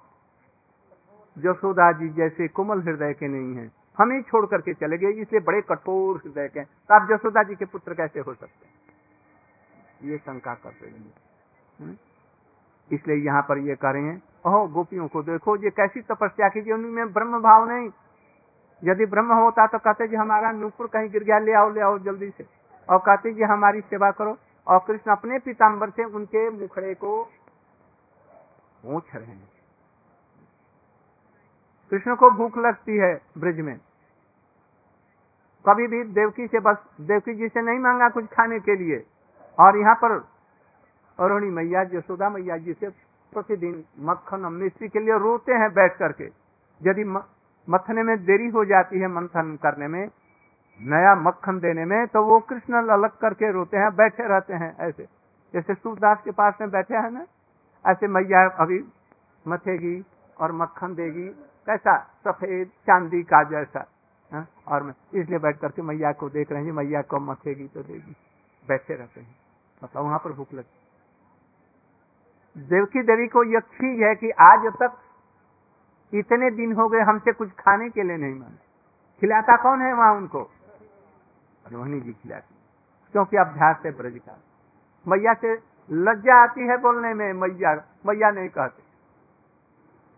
यशोदा 1.39 1.93
जी 1.93 2.09
जैसे 2.09 2.49
कोमल 2.49 2.83
हृदय 2.83 3.13
के 3.13 3.29
नहीं 3.29 3.55
हैं। 3.57 3.78
हम 3.99 4.21
छोड़ 4.23 4.45
करके 4.47 4.75
चले 4.75 4.99
गए, 4.99 5.11
इसलिए 5.13 5.41
बड़े 5.43 5.61
कठोर 5.69 6.17
हृदय 6.17 6.49
के 6.49 6.63
तो 6.63 6.95
आप 6.95 7.09
जसोदा 7.11 7.43
जी 7.43 7.55
के 7.55 7.65
पुत्र 7.67 7.95
कैसे 7.95 8.21
हो 8.21 8.35
सकते 8.35 8.67
हैं? 8.67 8.75
ये 10.03 10.19
शंका 10.19 10.55
कर 10.57 10.73
रहे? 10.73 11.95
इसलिए 12.91 13.17
यहाँ 13.17 13.43
पर 13.43 13.59
ये 13.61 13.75
कह 13.77 13.91
रहे 13.91 14.03
हैं, 14.03 14.23
ओहो, 14.47 14.67
गोपियों 14.69 15.09
को 15.09 15.23
देखो, 15.23 15.57
ये 15.57 15.71
कैसी 15.73 16.01
तपस्या 16.03 16.49
की 16.49 16.73
उनमें 16.73 17.13
ब्रह्म 17.13 17.41
भाव 17.43 17.69
नहीं। 17.69 17.91
यदि 18.83 19.07
ब्रह्म 19.07 19.33
होता 19.35 19.67
तो 19.67 19.79
कहते 19.79 20.07
जी, 20.09 20.17
हमारा 20.17 20.51
नूपुर 20.53 20.87
कहीं 20.87 21.11
गिर 21.11 21.25
गया, 21.25 21.39
ले 21.39 21.53
आओ 21.53 21.71
ले 21.71 21.81
आओ, 21.81 21.99
जल्दी 22.01 22.31
से। 22.31 22.47
और 22.89 22.99
कहते 23.01 23.33
जी, 23.33 23.43
हमारी 23.45 23.81
सेवा 23.83 24.11
करो। 24.13 24.37
और 24.67 24.79
कृष्ण 24.87 25.11
अपने 25.13 25.39
पीताम्बर 25.39 25.91
से 25.91 26.05
उनके 26.07 26.49
मुखड़े 26.53 26.95
को 26.95 27.23
पूछ 28.83 29.15
रहे 29.15 29.27
हैं। 29.27 29.49
कृष्ण 31.93 32.15
को 32.17 32.31
भूख 32.33 32.59
लगती 32.59 32.97
है 32.97 33.15
ब्रिज 33.39 33.61
में। 33.61 33.79
कभी 35.65 35.87
भी 35.87 36.03
देवकी 36.15 36.47
से 36.47 36.61
बस, 36.61 36.77
देवकी 37.01 37.35
जी 37.35 37.49
से 37.49 37.63
नहीं 37.63 37.79
मांगा 37.79 38.09
कुछ 38.09 38.25
खाने 38.27 38.59
के 38.61 38.77
लिए। 38.77 39.05
और 39.59 39.79
यहाँ 39.79 39.95
पर 39.95 40.13
अरुणी 41.19 41.51
मैया 41.51 41.83
यशोदा 41.93 42.29
मैया 42.31 42.57
जी 42.57 42.73
से 42.73 42.89
प्रतिदिन 43.33 43.83
मक्खन 44.01 44.45
और 44.45 44.51
मिश्री 44.53 44.89
के 44.89 45.01
लिए 45.01 45.19
रोते 45.19 45.53
हैं 45.55 45.71
बैठ 45.73 45.97
करके। 45.99 46.25
यदि 46.81 47.05
मथने 47.69 48.03
में 48.03 48.17
देरी 48.25 48.49
हो 48.49 48.65
जाती 48.65 49.01
है 49.01 49.09
मंथन 49.09 49.57
करने 49.63 49.89
में, 49.89 50.05
नया 50.81 51.15
मक्खन 51.17 51.59
देने 51.59 51.85
में 51.85 52.07
तो 52.07 52.23
वो 52.25 52.39
कृष्ण 52.41 52.89
अलग 52.89 53.19
करके 53.19 53.53
रोते 53.53 53.77
हैं, 53.77 53.91
बैठे 53.97 54.29
रहते 54.29 54.55
हैं 54.55 54.75
ऐसे। 54.81 55.07
जैसे 55.55 55.75
सूरदास 55.75 56.23
के 56.25 56.31
पास 56.31 56.55
में 56.61 56.71
बैठे 56.71 56.95
हैं 56.95 57.11
ना, 57.11 57.27
ऐसे 57.85 58.09
मैया 58.09 58.47
अभी 58.61 58.81
मथेगी 59.45 60.05
और 60.37 60.53
मक्खन 60.53 60.95
देगी, 60.95 61.29
कैसा 61.67 61.99
सफ़ेद 62.25 62.69
चांदी 62.87 63.23
का 63.23 63.43
जैसा। 63.51 63.87
हा? 64.33 64.47
और 64.69 64.83
मैं 64.83 64.95
इसलिए 65.15 65.39
बैठ 65.39 65.59
करके 65.59 65.83
मैया 65.83 66.13
को 66.13 66.29
देख 66.31 66.53
रहे 66.53 66.65
हैं 66.65 66.73
मैया 66.73 67.03
को 67.03 67.19
मथेगी 67.21 67.67
तो 67.69 67.83
देगी 67.83 68.17
बैठे 68.69 68.95
रहते 68.95 69.21
हैं। 69.21 69.37
मतलब 69.83 70.03
वहाँ 70.03 70.19
पर 70.19 70.33
भूख 70.33 70.53
लगती 70.55 70.77
देवकी 72.57 73.03
देवी 73.03 73.27
को 73.27 73.43
यह 73.45 73.61
चीज़ 73.75 74.03
है 74.05 74.15
कि 74.15 74.31
आज 74.43 74.67
तक 74.75 74.97
इतने 76.13 76.51
दिन 76.51 76.73
हो 76.73 76.89
गए 76.89 77.01
हमसे 77.01 77.33
कुछ 77.33 77.51
खाने 77.59 77.89
के 77.91 78.03
लिए 78.03 78.17
नहीं 78.17 78.35
माने 78.35 78.57
खिलाता 79.21 79.57
कौन 79.57 79.83
है 79.83 79.93
वहाँ 79.95 80.15
उनको? 80.15 80.41
रोहिणी 81.73 82.01
जी 82.01 82.13
खिलाती 82.13 82.55
क्योंकि 83.15 83.37
अभ्यास 83.37 83.77
है 83.87 83.93
ब्रज 83.93 84.19
का। 84.19 84.39
मैया 85.07 85.35
से 85.35 85.53
लज्जा 85.91 86.43
आती 86.43 86.67
है 86.67 86.77
बोलने 86.77 87.15
में, 87.15 87.33
मैया 87.33 87.75
मैया 88.07 88.31
नहीं 88.31 88.49
कहते। 88.49 88.83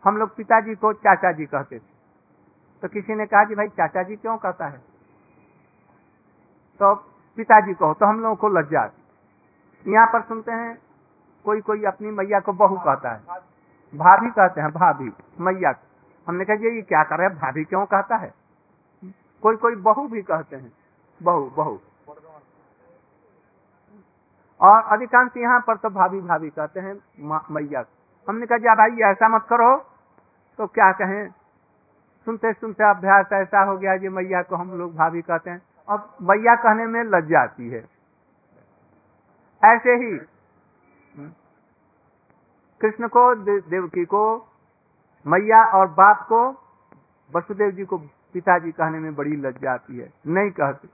हम 0.05 0.17
लोग 0.17 0.37
पिताजी 0.37 0.75
को 0.75 0.93
चाचा 0.93 1.33
जी 1.33 1.47
कहते 1.47 1.79
थे। 1.79 2.00
तो 2.83 2.89
किसी 2.89 3.15
ने 3.15 3.27
कहा 3.27 3.45
कि 3.45 3.55
भाई 3.55 3.69
चाचा 3.69 4.03
जी 4.03 4.17
क्यों 4.17 4.37
कहता 4.39 4.67
है? 4.67 4.79
तो 6.81 6.95
पिताजी 7.39 7.75
कहो 7.75 7.95
तो 7.95 8.07
हम 8.07 8.21
लोगों 8.21 8.37
को 8.37 8.49
लज्जा 8.49 8.91
यहाँ 9.87 10.07
पर 10.07 10.23
सुनते 10.23 10.53
हैं 10.53 10.79
कोई 11.45 11.61
कोई 11.61 11.85
अपनी 11.85 12.11
मैया 12.11 12.41
को 12.41 12.53
बहू 12.53 12.77
कहता 12.79 13.13
है। 13.13 13.21
भाभी 13.93 14.31
कहते 14.31 14.61
हैं, 14.61 14.71
भाभी, 14.71 15.11
मैया 15.41 15.73
हमने 16.27 16.45
कहा, 16.45 16.57
ये 16.57 16.83
क्या 16.83 17.03
कर 17.03 17.19
रहे 17.19 17.27
हैं? 17.27 17.37
भाभी 17.37 17.65
क्यों 17.65 17.85
कहता 17.87 18.17
है? 18.17 18.33
कोई 19.43 19.57
कोई 19.57 19.75
बहू 19.77 20.07
भी 20.09 20.23
कहते 20.23 20.57
हैं। 20.57 20.73
बहू 21.21 21.49
बहू। 21.57 21.79
और 24.61 24.83
अधिकांश 24.83 25.37
यहाँ 25.37 25.61
पर 25.61 25.77
तो 25.77 25.91
भाभी 25.91 26.21
भाभी 26.21 26.51
कहते 26.51 26.81
हैं 26.81 26.95
मैया 27.51 27.85
हमने 28.29 28.47
कहा, 28.47 28.59
जा 28.59 28.75
भाई, 28.75 29.11
ऐसा 29.11 29.29
मत 29.29 29.47
करो। 29.51 29.77
तो 30.59 30.67
क्या 30.67 30.93
कहें? 30.93 31.40
सुनते 32.31 32.53
सुनते 32.53 32.91
अभ्यास 32.91 33.27
ऐसा 33.33 33.63
हो 33.63 33.79
गया 33.79 33.97
जी, 33.97 34.09
मैया 34.09 34.43
को 34.43 34.57
हम 34.57 34.79
लोग 34.79 34.97
भाभी 34.97 35.23
कहते 35.23 35.51
हैं। 35.51 35.63
अब 35.89 36.17
मैया 36.23 36.55
कहने 36.55 36.87
में 36.87 37.05
लज्जा 37.05 37.41
आती 37.41 37.69
है। 37.69 37.89
ऐसे 39.65 39.91
ही, 39.91 40.19
कृष्ण 42.81 43.09
को 43.09 43.35
देवकी 43.61 44.05
को, 44.05 44.49
मैया 45.27 45.65
और 45.65 45.87
बाप 45.87 46.27
को, 46.29 46.51
वसुदेव 47.37 47.71
जी 47.71 47.85
को 47.85 47.99
पिताजी 48.33 48.73
कहने 48.73 48.99
में 48.99 49.15
बड़ी 49.15 49.37
लज्जा 49.37 49.73
आती 49.73 49.99
है। 49.99 50.13
नहीं 50.27 50.51
कहते। 50.51 50.89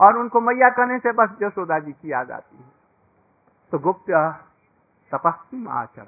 और 0.00 0.18
उनको 0.18 0.40
मैया 0.40 0.68
कहने 0.68 0.98
से 0.98 1.12
बस 1.12 1.30
यशोदा 1.42 1.78
जी 1.78 1.92
की 1.92 2.12
याद 2.12 2.30
आती 2.30 2.56
है। 2.56 2.70
तो 3.72 3.78
गुप्त 3.78 4.10
तपस्वी 5.14 5.66
आचरण। 5.68 6.04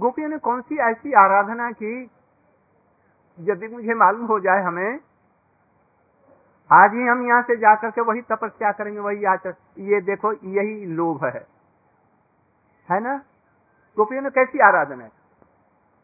गोपियों 0.00 0.28
ने 0.28 0.38
कौन 0.38 0.60
सी 0.60 0.76
ऐसी 0.76 1.12
आराधना 1.12 1.70
की 1.70 2.10
यदि 3.38 3.68
मुझे 3.68 3.94
मालूम 3.94 4.26
हो 4.26 4.38
जाए 4.40 4.62
हमें, 4.62 4.98
आज 6.70 6.92
ही 6.92 7.06
हम 7.06 7.26
यहाँ 7.26 7.42
से 7.42 7.56
जाकर 7.56 7.90
के 7.90 8.00
वही 8.00 8.20
तपस्या 8.22 8.70
करेंगे, 8.72 9.00
वही 9.00 9.24
आचर 9.24 9.54
ये 9.80 10.00
देखो, 10.00 10.32
यही 10.32 10.84
लोभ 10.86 11.24
है। 11.24 11.46
है 12.88 13.00
ना? 13.00 13.16
गोपियों 13.96 14.22
ने 14.22 14.30
कैसी 14.30 14.58
आराधना 14.58 15.04
है 15.04 15.10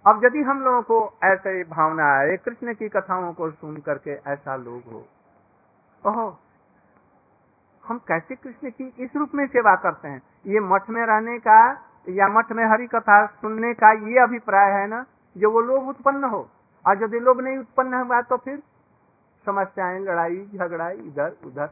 अब 0.04 0.24
यदि 0.24 0.42
हम 0.42 0.60
लोगों 0.60 0.82
को 0.82 0.98
ऐसे 1.24 1.62
भावना 1.64 2.04
आए, 2.10 2.36
कृष्ण 2.36 2.74
की 2.74 2.88
कथाओं 2.88 3.32
को 3.32 3.50
सुन 3.50 3.76
करके 3.76 4.10
ऐसा 4.26 4.56
लोग 4.56 4.92
हो, 4.92 5.04
ओहो, 6.02 6.26
हम 7.84 7.98
कैसे 8.08 8.34
कृष्ण 8.34 8.70
की 8.70 8.92
इस 8.98 9.16
रूप 9.16 9.34
में 9.34 9.46
सेवा 9.46 9.74
करते 9.76 10.08
हैं? 10.08 10.20
ये 10.46 10.60
मठ 10.62 10.88
में 10.90 11.04
रहने 11.06 11.38
का 11.38 11.58
या 12.08 12.28
मठ 12.28 12.52
में 12.52 12.64
हरी 12.64 12.86
कथा 12.86 13.24
सुनने 13.26 13.72
का 13.74 13.92
ये 14.08 14.18
अभिप्राय 14.22 14.70
है 14.72 14.86
ना, 14.86 15.04
जो 15.36 15.50
वो 15.50 15.60
लोग 15.62 15.88
उत्पन्न 15.88 16.24
हो? 16.24 16.48
और 16.84 17.02
यदि 17.02 17.18
लोग 17.20 17.40
नहीं 17.40 17.58
उत्पन्न 17.58 17.94
हुआ 17.94 18.20
तो 18.22 18.36
फिर 18.36 18.58
समस्याएँ, 19.46 20.00
लड़ाई 20.00 20.44
झगड़ा 20.46 20.88
इधर, 20.90 21.36
उधर 21.44 21.68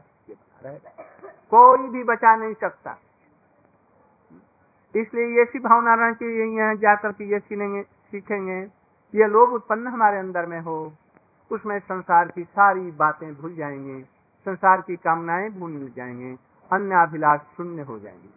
कोई 1.51 1.87
भी 1.89 2.03
बचा 2.03 2.35
नहीं 2.35 2.53
सकता। 2.53 2.97
इसलिए 4.95 5.41
ऐसी 5.41 5.59
भावना 5.59 5.93
रहनी 5.93 6.15
चाहिए 6.15 6.45
यहाँ 6.57 6.75
जाकर 6.75 7.11
के 7.11 7.23
ये 7.23 7.39
सीखेंगे 7.39 7.81
सीखेंगे 8.11 8.59
ये 9.13 9.27
लोग 9.27 9.53
उत्पन्न 9.53 9.87
हमारे 9.87 10.17
अंदर 10.17 10.45
में 10.45 10.59
हो, 10.61 10.93
उसमें 11.51 11.79
संसार 11.79 12.27
की 12.27 12.43
सारी 12.43 12.91
बातें 12.91 13.33
भूल 13.35 13.55
जाएँगे, 13.55 14.01
संसार 14.45 14.81
की 14.81 14.95
कामनाएँ 14.95 15.49
भूल 15.49 15.71
मिल 15.71 15.91
जाएँगे 15.95 16.35
अन्य 16.71 16.95
अभिलाष 17.01 17.39
शून्य 17.57 17.81
हो 17.81 17.99
जाएँगे। 17.99 18.29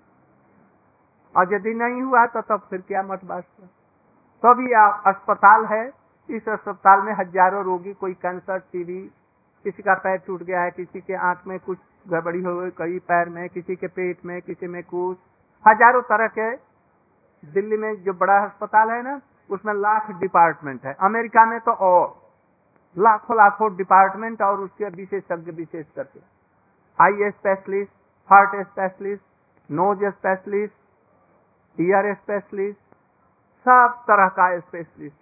और 1.34 1.54
यदि 1.54 1.74
नहीं 1.74 2.02
हुआ 2.02 2.24
तो 2.26 2.40
तब 2.40 2.46
तो 2.48 2.66
फिर 2.70 2.80
क्या 2.80 3.02
मत 3.02 3.24
बात 3.24 3.44
तो 4.42 4.52
अस्पताल 5.10 5.64
है 5.66 5.99
इस 6.36 6.48
अस्पताल 6.48 7.02
में 7.02 7.12
हज़ारों 7.12 7.64
रोगी, 7.64 7.92
कोई 7.92 8.14
कैंसर, 8.14 8.58
टीबी, 8.58 9.00
किसी 9.64 9.82
का 9.82 9.94
पैर 9.94 10.16
टूट 10.16 10.42
गया 10.42 10.60
है, 10.62 10.70
किसी 10.70 11.00
के 11.00 11.14
आँख 11.14 11.46
में 11.46 11.58
कुछ 11.58 11.78
गड़बड़ी 12.08 12.42
हो 12.42 12.54
गई, 12.60 12.70
कई 12.70 12.98
पैर 12.98 13.28
में, 13.28 13.48
किसी 13.48 13.76
के 13.76 13.86
पेट 13.86 14.24
में, 14.24 14.40
किसी 14.42 14.66
में 14.66 14.82
कुछ। 14.82 15.18
हज़ारों 15.64 16.02
तरह 16.02 16.26
के 16.38 16.50
दिल्ली 17.42 17.76
में 17.76 18.02
जो 18.02 18.12
बड़ा 18.12 18.38
अस्पताल 18.38 18.90
है 18.90 19.02
ना, 19.02 19.20
उसमें 19.50 19.72
लाख 19.74 20.10
डिपार्टमेंट 20.10 20.84
है। 20.84 20.94
अमेरिका 21.00 21.44
में 21.46 21.58
तो 21.60 21.72
और। 21.72 22.08
लाखों 22.96 23.36
लाखों 23.36 23.76
डिपार्टमेंट 23.76 24.42
और 24.42 24.60
उसके 24.60 24.88
विशेषज्ञ 24.88 25.50
विशेष 25.52 25.86
करके। 25.96 26.20
Eye 26.98 27.30
specialist, 27.30 27.92
heart 28.30 28.66
specialist, 28.66 29.22
nose 29.70 30.04
specialist, 30.04 30.74
ear 31.78 32.14
specialist, 32.14 32.80
सब 33.66 34.02
तरह 34.08 34.28
का 34.28 34.58
स्पेशलिस्ट। 34.58 35.19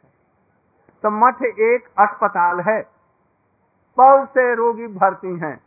तो 1.02 1.11
मठ 1.11 1.43
एक 1.43 1.85
अस्पताल 1.99 2.61
है। 2.61 2.87
बहुत 3.97 4.28
से 4.28 4.55
रोगी 4.55 4.87
भर्ती 4.87 5.38
हैं। 5.38 5.61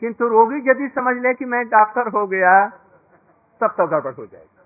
किंतु 0.00 0.28
रोगी 0.28 0.70
यदि 0.70 0.88
समझ 0.88 1.16
ले 1.16 1.34
कि 1.34 1.44
मैं 1.44 1.68
डॉक्टर 1.68 2.08
हो 2.08 2.26
गया, 2.26 2.66
तब 3.60 3.66
तो 3.66 3.86
गड़बड़ 3.86 4.14
हो 4.14 4.26
जाएगी। 4.26 4.58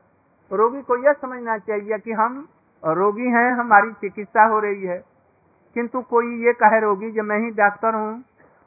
रोगी 0.57 0.83
को 0.83 0.97
यह 0.97 1.13
समझना 1.13 1.59
चाहिए 1.59 1.99
कि 1.99 2.13
हम 2.13 2.49
रोगी 2.85 3.27
हैं, 3.27 3.53
हमारी 3.53 3.93
चिकित्सा 3.93 4.45
हो 4.45 4.59
रही 4.59 4.83
है। 4.83 5.05
किंतु 5.75 6.03
कोई 6.03 6.45
ये 6.45 6.53
कहे 6.53 6.81
रोगी 6.81 7.11
जब 7.11 7.23
मैं 7.23 7.39
ही 7.39 7.51
डॉक्टर 7.51 7.95
हूँ, 7.95 8.25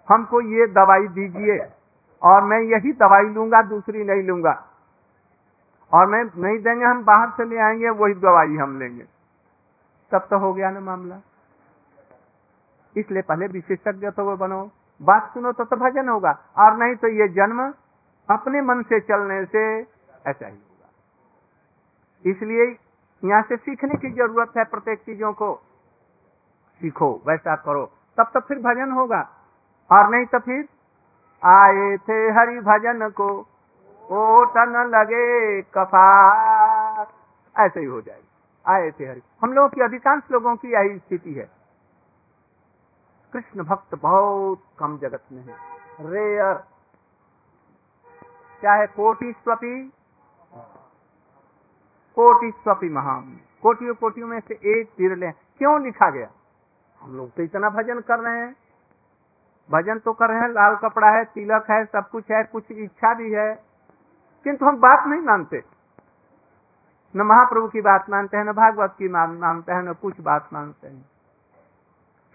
हमको 0.09 0.41
ये 0.41 0.67
दवाई 0.67 1.07
दीजिए 1.07 1.65
और 2.23 2.41
मैं 2.41 2.59
यही 2.59 2.93
दवाई 2.93 3.23
लूँगा, 3.23 3.61
दूसरी 3.61 4.03
नहीं 4.03 4.23
लूँगा। 4.23 4.65
और 5.93 6.07
मैं 6.07 6.23
नहीं 6.23 6.59
देंगे, 6.59 6.85
हम 6.85 7.05
बाहर 7.05 7.29
से 7.29 7.45
ले 7.45 7.57
आएँगे, 7.57 7.89
वही 7.89 8.13
दवाई 8.13 8.55
हम 8.55 8.79
लेंगे। 8.79 9.14
तब 10.11 10.19
तो 10.19 10.37
हो 10.37 10.53
गया 10.53 10.69
ना 10.69 10.79
मामला। 10.79 11.15
इसलिए 12.97 13.21
पहले 13.21 13.47
विशेषज्ञ 13.47 14.09
तो 14.09 14.37
बनो। 14.37 14.71
बात 15.01 15.33
सुनो 15.33 15.51
तो, 15.51 15.63
तो 15.63 15.75
भजन 15.75 16.09
होगा। 16.09 16.39
और 16.57 16.77
नहीं 16.77 16.95
तो 16.95 17.07
ये 17.07 17.27
जन्म 17.27 17.73
अपने 18.29 18.61
मन 18.61 18.81
से 18.81 18.99
चलने 18.99 19.45
से 19.45 19.81
ऐसा 20.27 20.47
ही 20.47 20.53
होगा। 20.53 20.89
इसलिए 22.31 22.77
यहाँ 23.29 23.41
से 23.41 23.57
सीखने 23.57 23.95
की 23.95 24.11
ज़रूरत 24.11 24.51
है 24.57 24.63
प्रत्येक 24.63 24.99
चीज़ों 24.99 25.33
को। 25.33 25.55
सीखो 26.81 27.21
वैसा 27.27 27.55
करो। 27.55 27.85
तब 28.17 28.23
तो 28.33 28.39
फिर 28.39 28.57
भजन 28.57 28.91
होगा। 28.91 29.29
और 29.91 30.09
नहीं 30.09 30.25
तो 30.25 30.39
फिर 30.39 30.69
आए 31.43 31.97
थे 31.97 32.31
हरि 32.31 32.59
भजन 32.59 33.09
को। 33.09 33.47
ओटन 34.11 34.91
लगे 34.95 35.61
कफा 35.61 37.01
ऐसे 37.59 37.79
ही 37.79 37.85
हो 37.85 38.01
जाएगा। 38.01 38.24
आए 38.67 38.91
थे 38.91 39.05
हरि। 39.05 39.21
हम 39.41 39.53
लोगों 39.53 39.69
की 39.69 39.81
अधिकांश 39.81 40.23
लोगों 40.31 40.55
की 40.55 40.67
यही 40.67 40.99
स्थिति 40.99 41.33
है। 41.33 41.49
कृष्ण 43.33 43.63
भक्त 43.63 43.95
बहुत 43.95 44.63
कम 44.79 44.97
जगत 44.97 45.23
में 45.31 45.43
है। 45.43 45.55
रेयर 46.01 46.53
क्या 48.61 48.73
है 48.73 48.87
कोटि 48.87 49.33
स्वपी 49.43 49.89
कोटि 52.15 52.51
स्वपी 52.51 52.89
महान 52.89 53.39
कोटियों 53.61 53.95
कोटियों 53.95 54.27
में 54.27 54.39
से 54.39 54.53
एक 54.53 54.89
तिरले 54.97 55.31
क्यों 55.31 55.81
लिखा 55.81 56.09
गया? 56.09 56.29
हम 57.01 57.17
लोग 57.17 57.31
तो 57.31 57.43
इतना 57.43 57.69
भजन 57.69 57.99
कर 57.99 58.19
रहे 58.19 58.39
हैं। 58.39 58.55
भजन 59.71 59.99
तो 59.99 60.13
कर 60.13 60.29
रहे 60.29 60.39
हैं, 60.39 60.49
लाल 60.49 60.75
कपड़ा 60.75 61.09
है, 61.09 61.23
तिलक 61.23 61.65
है, 61.71 61.85
सब 61.85 62.09
कुछ 62.09 62.31
है, 62.31 62.43
कुछ 62.43 62.71
इच्छा 62.71 63.13
भी 63.13 63.31
है। 63.31 63.55
किंतु 64.43 64.65
हम 64.65 64.77
बात 64.77 65.07
नहीं 65.07 65.21
मानते। 65.21 65.74
न 67.15 67.21
महाप्रभु 67.21 67.67
की 67.67 67.81
बात 67.81 68.09
मानते 68.09 68.37
हैं, 68.37 68.43
न 68.43 68.51
भागवत 68.51 68.95
की 68.99 69.09
मानते 69.09 69.71
हैं, 69.71 69.81
न 69.81 69.93
कुछ 69.93 70.19
बात 70.21 70.49
मानते 70.53 70.87
हैं। 70.87 71.05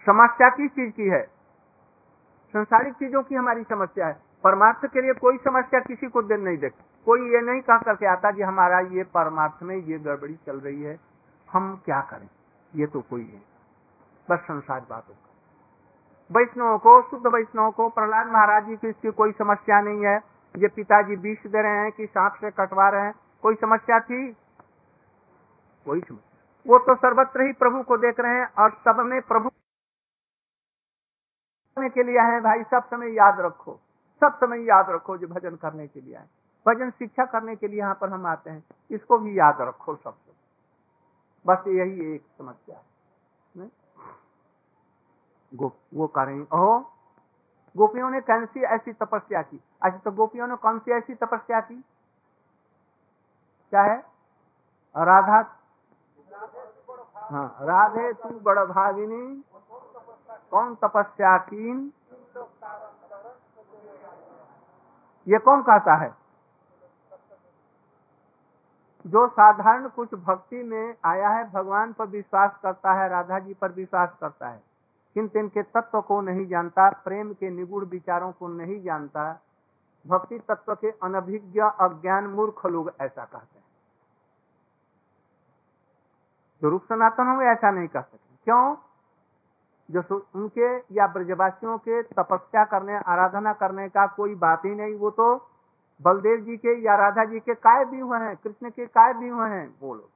समस्या 0.05 0.49
किस 0.49 0.71
चीज़ 0.71 0.91
की 0.91 1.07
है? 1.07 1.23
संसारिक 2.53 2.93
चीज़ों 2.93 3.23
की 3.23 3.35
हमारी 3.35 3.63
समस्या 3.63 4.07
है। 4.07 4.13
परमार्थ 4.43 4.85
के 4.85 5.01
लिए 5.01 5.13
कोई 5.13 5.37
समस्या 5.37 5.79
किसी 5.79 6.07
को 6.07 6.21
दिन 6.21 6.41
नहीं 6.41 6.57
देती 6.57 6.83
कोई 7.05 7.21
ये 7.31 7.41
नहीं 7.41 7.61
कह 7.61 7.77
करके 7.77 8.05
आता 8.05 8.31
जी 8.31 8.41
हमारा 8.41 8.79
ये 8.79 9.03
परमार्थ 9.03 9.63
में 9.63 9.75
ये 9.75 9.99
गड़बड़ी 9.99 10.35
चल 10.45 10.59
रही 10.59 10.81
है, 10.83 10.99
हम 11.51 11.81
क्या 11.85 12.01
करें? 12.01 12.27
ये 12.75 12.87
तो 12.87 13.01
कोई 13.01 13.21
है। 13.21 13.41
बस 14.29 14.39
संसार 14.39 14.81
बातों 14.89 15.13
का। 15.13 15.29
वैष्णव 16.31 16.77
को, 16.77 17.01
शुद्ध 17.01 17.27
वैष्णव 17.27 17.71
को, 17.71 17.89
प्रहलाद 17.89 18.27
महाराज 18.27 18.65
जी 18.65 18.75
की 18.75 18.87
इसकी 18.87 19.11
कोई 19.11 19.31
समस्या 19.31 19.81
नहीं 19.81 20.05
है। 20.05 20.17
ये 20.57 20.67
पिताजी 20.67 21.15
विष 21.15 21.47
दे 21.47 21.61
रहे 21.61 21.77
हैं 21.77 21.91
कि 21.91 22.05
सांप 22.05 22.33
से 22.33 22.51
कटवा 22.51 22.89
रहे 22.89 23.01
हैं। 23.01 23.13
कोई 23.41 23.55
समस्या 23.55 23.99
थी? 23.99 24.37
कोई 25.85 26.01
समस्या 26.01 26.29
वो 26.65 26.77
तो 26.79 26.95
सर्वत्र 26.95 27.41
ही 27.41 27.53
प्रभु 27.53 27.81
को 27.83 27.97
देख 27.97 28.19
रहे 28.19 28.39
हैं 28.39 28.47
और 28.59 28.71
सब 28.85 28.99
में 29.05 29.21
प्रभु 29.21 29.49
के 31.77 32.03
लिए 32.03 32.17
आए 32.17 32.39
भाई 32.41 32.63
सब 32.63 32.87
समय 32.87 33.13
याद 33.15 33.39
रखो। 33.39 33.73
सब 34.21 34.35
समय 34.37 34.65
याद 34.65 34.89
रखो 34.89 35.17
जो 35.17 35.27
भजन 35.27 35.55
करने 35.55 35.87
के 35.87 36.01
लिए 36.01 36.15
आए 36.15 36.27
भजन 36.65 36.89
शिक्षा 36.91 37.25
करने 37.25 37.55
के 37.55 37.67
लिए 37.67 37.79
यहाँ 37.79 37.95
पर 38.01 38.09
हम 38.09 38.25
आते 38.25 38.49
हैं। 38.49 38.63
इसको 38.91 39.17
भी 39.19 39.37
याद 39.39 39.61
रखो 39.61 39.95
सब 39.95 40.17
बस 41.45 41.63
यही 41.67 42.13
एक 42.15 42.25
समस्या 42.37 42.77
है। 42.77 43.69
गो, 45.51 45.71
वो 45.93 46.07
करें 46.07 46.39
ओहो 46.41 46.79
गोपियों 47.75 48.09
ने 48.09 48.19
कौन 48.21 48.45
सी 48.45 48.59
ऐसी 48.75 48.93
तपस्या 48.93 49.41
की? 49.41 49.59
अच्छा 49.83 49.97
तो 49.97 50.11
गोपियों 50.11 50.47
ने 50.47 50.55
कौन 50.55 50.79
सी 50.79 50.91
ऐसी 50.91 51.13
तपस्या 51.15 51.59
की? 51.61 51.75
क्या 53.73 53.81
है? 53.81 53.97
राधा 54.95 55.41
हाँ 57.31 57.57
राधे, 57.61 58.13
तू 58.13 58.29
बड़ 58.29 58.59
भागिनी। 58.59 59.43
कौन 60.51 60.75
तपस्या 60.75 61.37
कीन? 61.37 61.91
ये 65.27 65.37
कौन 65.37 65.61
कहता 65.61 65.95
है? 65.95 66.15
जो 69.07 69.27
साधारण 69.27 69.87
कुछ 69.87 70.13
भक्ति 70.13 70.63
में 70.63 70.95
आया 71.05 71.29
है, 71.29 71.51
भगवान 71.51 71.93
पर 71.93 72.05
विश्वास 72.05 72.51
करता 72.63 72.93
है, 72.93 73.09
राधा 73.09 73.39
जी 73.39 73.53
पर 73.53 73.71
विश्वास 73.71 74.17
करता 74.21 74.47
है। 74.47 74.63
किंतु 75.13 75.39
इनके 75.39 75.63
तत्व 75.63 76.01
को 76.01 76.21
नहीं 76.21 76.47
जानता, 76.47 76.89
प्रेम 76.89 77.33
के 77.33 77.49
निगुण 77.49 77.85
विचारों 77.85 78.31
को 78.31 78.47
नहीं 78.47 78.81
जानता। 78.81 79.41
भक्ति 80.07 80.39
तत्व 80.39 80.75
के 80.75 80.91
अनभिज्ञ, 80.91 81.59
अज्ञान 81.59 82.27
मूर्ख 82.27 82.65
लोग 82.65 82.91
ऐसा 83.01 83.25
कहते 83.25 83.59
हैं। 83.59 83.60
जो 86.61 86.69
रूप 86.69 86.83
सनातन 86.83 87.27
हो 87.27 87.41
ऐसा 87.41 87.71
नहीं 87.71 87.87
कर 87.87 88.01
सकते 88.01 88.35
क्यों? 88.43 88.75
जो 89.89 90.01
उनके 90.35 90.67
या 90.95 91.07
ब्रजवासियों 91.07 91.77
के 91.77 92.01
तपस्या 92.03 92.63
करने, 92.65 92.97
आराधना 92.97 93.53
करने 93.53 93.87
का 93.89 94.05
कोई 94.07 94.35
बात 94.35 94.65
ही 94.65 94.75
नहीं, 94.75 94.95
वो 94.95 95.09
तो 95.11 95.35
बलदेव 96.01 96.39
जी 96.41 96.57
के 96.57 96.75
या 96.81 96.95
राधा 96.95 97.25
जी 97.25 97.39
के 97.39 97.53
काय 97.55 97.85
भी 97.85 97.99
हुए 97.99 98.19
हैं, 98.19 98.35
कृष्ण 98.35 98.69
के 98.69 98.85
काय 98.85 99.13
भी 99.13 99.29
हुए 99.29 99.49
हैं 99.49 99.67
बोलो 99.79 100.09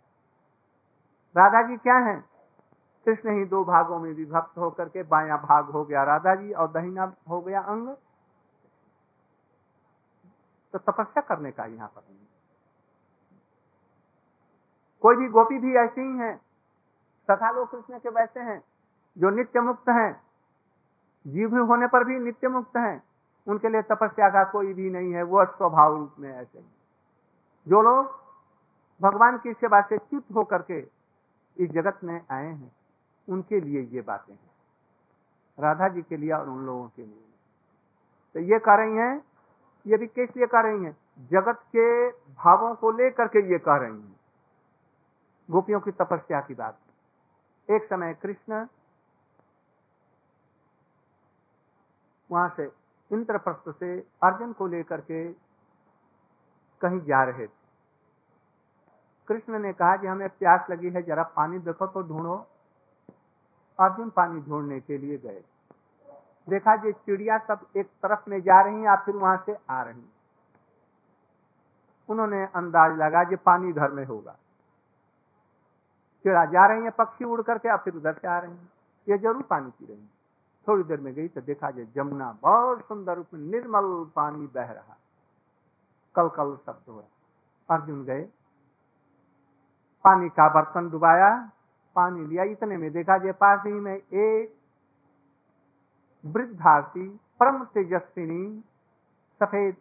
राधा 1.36 1.62
जी 1.62 1.78
क्या 1.78 1.98
हैं? 1.98 2.24
कृष्ण 3.06 3.30
ही 3.30 3.46
दो 3.46 3.64
भागों 3.64 4.00
में 4.00 4.14
विभक्त 4.14 4.58
होकर 4.58 4.90
के 4.90 5.04
बाया 5.04 5.38
भाग 5.38 5.66
हो 5.66 5.84
गया 5.86 6.04
राधा 6.04 6.36
जी 6.36 6.52
और 6.52 6.72
दहीना 6.72 7.14
हो 7.30 7.42
गया 7.42 7.62
अंग। 7.62 7.90
तो 10.74 10.80
तपस्या 10.80 11.22
करने 11.22 11.52
का 11.52 11.66
यहाँ 11.66 11.88
पर 11.88 12.02
नहीं। 12.10 12.25
कोई 15.06 15.16
भी 15.16 15.28
गोपी 15.28 15.58
भी 15.58 15.76
ऐसे 15.76 16.02
ही 16.02 16.18
हैं। 16.18 16.38
सखा 17.32 17.52
लोग 17.52 17.72
कृष्ण 17.72 18.00
के 18.00 18.10
वैसे 18.10 18.40
हैं, 18.40 18.64
जो 19.18 19.30
नित्य 19.30 19.62
मुक्त 19.62 19.90
हैं। 19.90 20.22
जीव 21.28 21.64
होने 21.64 21.88
पर 21.88 22.04
भी 22.04 22.20
नित्य 22.20 22.48
मुक्त 22.48 22.78
हैं। 22.78 23.04
उनके 23.48 23.70
लिए 23.70 23.82
तपस्या 23.82 24.30
का 24.30 24.44
कोई 24.44 24.74
भी 24.74 24.90
नहीं 24.90 25.14
है, 25.14 25.24
वो 25.24 25.46
स्वभाव 25.46 25.96
रूप 25.98 26.14
में 26.20 26.34
ऐसे 26.34 26.60
ही। 26.60 26.66
जो 27.68 27.82
लोग 27.82 28.12
भगवान 29.02 29.38
की 29.38 29.54
सेवा 29.54 29.82
से 29.82 29.98
च्युत 29.98 30.26
होकर 30.36 30.62
के 30.62 30.88
इस 31.58 31.70
जगत 31.72 32.00
में 32.04 32.22
आए 32.32 32.48
हैं, 32.48 32.72
उनके 33.30 33.62
लिए 33.62 33.82
ये 33.82 34.02
बातें 34.02 34.34
हैं। 34.34 34.52
राधा 35.60 35.88
जी 35.88 36.02
के 36.02 36.18
लिए 36.18 36.32
और 36.32 36.50
उन 36.50 36.66
लोगों 36.66 36.88
के 36.88 37.06
लिए। 37.06 37.26
तो 38.34 38.40
ये 38.40 38.60
कह 38.60 38.76
रही 38.76 38.96
हैं, 38.96 39.22
ये 39.88 39.98
भी 39.98 40.08
किस 40.08 40.38
लिए 40.38 40.48
कह 40.48 40.60
रही 40.60 40.84
हैं? 40.84 40.98
जगत 41.32 41.60
के 41.76 42.10
भावों 42.12 42.76
को 42.76 42.92
लेकर 42.92 43.28
के 43.28 43.52
ये 43.52 43.60
कह 43.60 43.76
रही 43.76 44.02
हैं। 44.02 44.15
गोपियों 45.50 45.80
की 45.80 45.92
तपस्या 45.92 46.40
की 46.42 46.54
बात 46.54 46.78
एक 47.70 47.84
समय 47.84 48.14
कृष्ण 48.14 48.66
वहाँ 52.30 52.54
से 52.58 52.64
इंद्रप्रस्थ 53.12 53.70
से 53.80 54.00
अर्जुन 54.24 54.54
को 54.54 54.68
लेकर 54.68 55.02
के 55.02 55.28
कहीं 56.82 57.00
जा 57.02 57.24
रहे 57.24 57.48
थे। 57.48 57.64
कृष्ण 59.28 59.60
ने 59.60 59.74
कहा 59.74 59.98
कि 59.98 60.08
हमें 60.08 60.30
प्यास 60.30 60.70
लगी 60.70 60.90
है, 60.90 61.02
जरा 61.02 61.24
पानी 61.36 61.60
देखो 61.60 61.88
तो 61.88 62.02
ढूंढो। 62.02 62.36
अर्जुन 63.80 64.10
पानी 64.10 64.42
ढूँढने 64.42 64.80
के 64.80 64.98
लिए 64.98 65.18
गए। 65.18 65.44
देखा 66.48 66.74
ये 66.86 66.92
चिड़िया 66.92 67.38
सब 67.38 67.66
एक 67.78 67.88
तरफ़ 68.04 68.30
में 68.30 68.40
जा 68.42 68.62
रही 68.62 68.82
हैं 68.82 68.96
फिर 69.06 69.16
वहाँ 69.16 69.44
से 69.46 69.56
आ 69.70 69.82
रही 69.84 70.04
उन्होंने 72.10 72.44
अंदाज 72.56 72.98
लगा 72.98 73.22
ये 73.22 73.36
पानी 73.36 73.72
घर 73.74 73.92
में 73.92 74.06
होगा। 74.06 74.36
चिड़ा 76.26 76.46
जा 76.46 76.66
रही 76.66 76.84
है, 76.84 76.90
पक्षी 76.90 77.26
उड़ 77.26 77.42
करके 77.42 77.70
अब 77.70 77.80
फिर 77.80 77.96
उधर 77.96 78.14
से 78.14 78.28
आ 78.28 78.38
रही 78.40 78.52
हैं। 78.52 78.72
ये 79.08 79.18
ज़रूर 79.18 79.42
पानी 79.42 79.70
पी 79.70 79.86
रही 79.86 80.00
है। 80.02 80.10
थोड़ी 80.68 80.84
देर 80.84 81.00
में 81.00 81.14
गई 81.14 81.28
तो 81.28 81.42
देखा 81.42 81.70
जाए 81.72 81.86
जमुना 81.86 82.32
बहुत 82.42 82.82
सुंदर 82.82 83.16
रूप 83.16 83.34
में 83.34 83.40
निर्मल 83.52 84.12
पानी 84.16 84.48
बह 84.48 84.72
रहा। 84.72 84.98
कल 86.16 86.30
कल 86.30 86.56
शब्द 86.66 86.90
हुआ। 86.90 87.04
अर्जुन 87.70 88.04
गए। 88.06 88.22
पानी 90.06 90.30
का 90.30 90.50
बर्तन 90.50 90.90
डुबाया। 90.90 91.30
पानी 91.96 92.26
लिया। 92.26 92.44
इतने 92.44 92.78
में 92.78 92.92
देखा 92.92 93.18
जाए 93.18 93.32
पास 93.32 93.62
ही 93.66 93.72
में 93.72 93.96
एक 93.96 94.56
वृद्धार्थी, 96.26 97.08
परम 97.40 97.64
तेजस्विनी, 97.66 98.64
सफ़ेद 99.42 99.76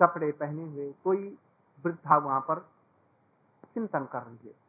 कपड़े 0.00 0.32
पहने 0.32 0.62
हुए 0.62 0.92
कोई 1.04 1.38
वृद्धा 1.84 2.16
वहाँ 2.16 2.40
पर 2.40 2.68
चिंतन 3.74 4.04
कर 4.04 4.22
रही 4.22 4.48
है। 4.48 4.65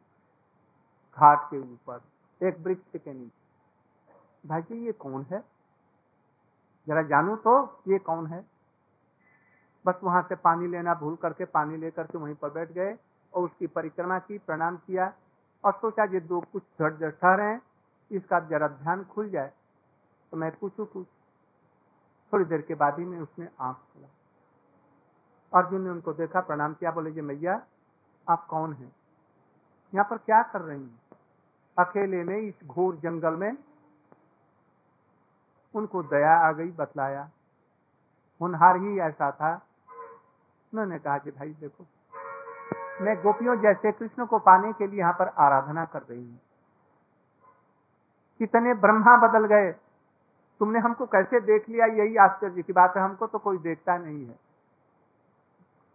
घाट 1.18 1.44
के 1.50 1.58
ऊपर, 1.58 2.00
एक 2.40 2.58
वृक्ष 2.58 2.96
के 2.96 3.12
नीचे। 3.12 4.48
भाई 4.48 4.62
जी, 4.62 4.84
ये 4.86 4.92
कौन 4.92 5.26
है? 5.32 5.42
जरा 6.86 7.02
जानू 7.02 7.36
तो 7.36 7.82
ये 7.88 7.98
कौन 7.98 8.26
है? 8.26 8.44
बस 9.84 10.00
वहाँ 10.02 10.22
से 10.22 10.34
पानी 10.34 10.66
लेना 10.66 10.94
भूल 10.94 11.16
करके 11.16 11.44
पानी 11.44 11.76
लेकर 11.76 12.06
के 12.06 12.18
वहीं 12.18 12.34
पर 12.34 12.50
बैठ 12.50 12.72
गए 12.72 12.96
और 13.32 13.44
उसकी 13.44 13.66
परिक्रमा 13.66 14.18
की, 14.18 14.38
प्रणाम 14.38 14.76
किया 14.76 15.12
और 15.64 15.72
सोचा 15.72 16.04
ये 16.04 16.20
दो 16.20 16.40
कुछ 16.40 16.62
झट 16.62 16.98
झट 17.00 17.20
ठहरे 17.20 17.44
हैं, 17.44 17.60
इसका 18.10 18.40
जरा 18.40 18.68
ध्यान 18.68 19.04
खुल 19.04 19.30
जाए। 19.30 19.52
तो 20.32 20.36
मैं 20.36 20.50
पूछू 20.58 20.84
कुछ 20.84 21.06
थोड़ी 22.32 22.44
देर 22.44 22.60
के 22.60 22.74
बाद 22.74 22.98
ही 22.98 23.04
में 23.04 23.18
उसने 23.20 23.48
आँख 23.60 23.76
खोला। 23.76 24.08
अर्जुन 25.52 25.82
ने 25.82 25.90
उनको 25.90 26.12
देखा, 26.12 26.40
प्रणाम 26.40 26.74
किया, 26.74 26.90
बोले 26.90 27.10
जी 27.12 27.20
मैया, 27.20 27.62
आप 28.26 28.46
कौन 28.46 28.72
हैं? 28.72 28.92
यहाँ 29.94 30.06
पर 30.10 30.18
क्या 30.18 30.42
कर 30.42 30.60
रही 30.60 30.82
हैं? 30.82 30.97
अकेले 31.78 32.24
में 32.24 32.36
इस 32.36 32.54
घोर 32.66 32.96
जंगल 32.96 33.34
में 33.34 33.56
उनको 35.74 36.02
दया 36.02 36.36
आ 36.36 36.52
गई, 36.52 36.70
बतलाया। 36.70 37.30
हुनहार 38.40 38.76
ही 38.76 38.98
ऐसा 38.98 39.30
था। 39.30 39.62
उन्होंने 40.72 40.98
कहा 40.98 41.18
कि 41.18 41.30
भाई 41.30 41.56
देखो, 41.60 41.86
मैं 43.00 43.22
गोपियों 43.22 43.56
जैसे 43.56 43.92
कृष्ण 43.92 44.26
को 44.26 44.38
पाने 44.38 44.72
के 44.72 44.86
लिए 44.86 45.00
यहाँ 45.00 45.12
पर 45.12 45.28
आराधना 45.28 45.84
कर 45.84 46.02
रही 46.02 46.30
हूँ। 46.30 46.40
कितने 48.38 48.74
ब्रह्मा 48.74 49.28
बदल 49.28 49.46
गए। 49.46 49.72
तुमने 50.58 50.78
हमको 50.78 51.06
कैसे 51.06 51.40
देख 51.40 51.68
लिया? 51.68 51.86
यही 51.86 52.16
आश्चर्य 52.16 52.62
की 52.62 52.72
बात 52.72 52.96
है, 52.96 53.02
हमको 53.02 53.26
तो 53.26 53.38
कोई 53.38 53.58
देखता 53.58 53.98
नहीं 53.98 54.26
है। 54.26 54.38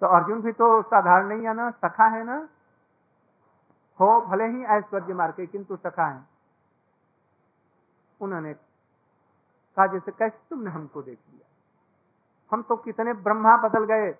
तो 0.01 0.07
अर्जुन 0.07 0.41
भी 0.41 0.51
तो 0.51 0.81
साधारण 0.81 1.27
नहीं 1.27 1.47
है 1.47 1.53
ना, 1.53 1.71
सखा 1.71 2.05
है 2.05 2.23
ना? 2.23 2.49
हो, 4.03 4.21
भले 4.21 4.47
ही 4.47 4.63
ऐश्वर्य 4.63 5.13
मार 5.13 5.31
के, 5.31 5.45
किंतु 5.45 5.75
सखा 5.75 6.05
है 6.05 6.25
उन्होंने 8.21 8.53
कहा, 8.53 9.87
जैसे 9.87 10.11
कैसे 10.11 10.37
तुमने 10.49 10.71
हमको 10.71 11.01
देख 11.01 11.19
लिया? 11.33 11.47
हम 12.51 12.61
तो 12.61 12.75
कितने 12.75 13.13
ब्रह्मा 13.13 13.57
बदल 13.57 13.85
गए। 13.85 14.15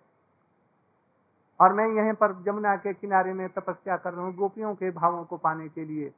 और 1.60 1.74
मैं 1.74 1.88
यहीं 1.88 2.14
पर 2.14 2.34
जमुना 2.44 2.76
के 2.76 2.94
किनारे 2.94 3.34
में 3.34 3.50
तपस्या 3.50 3.98
कर 3.98 4.14
रहा 4.14 4.26
हूँ, 4.26 4.36
गोपियों 4.36 4.76
के 4.76 4.92
भावों 4.92 5.24
को 5.24 5.38
पाने 5.38 5.70
के 5.70 5.86
लिए। 5.86 6.14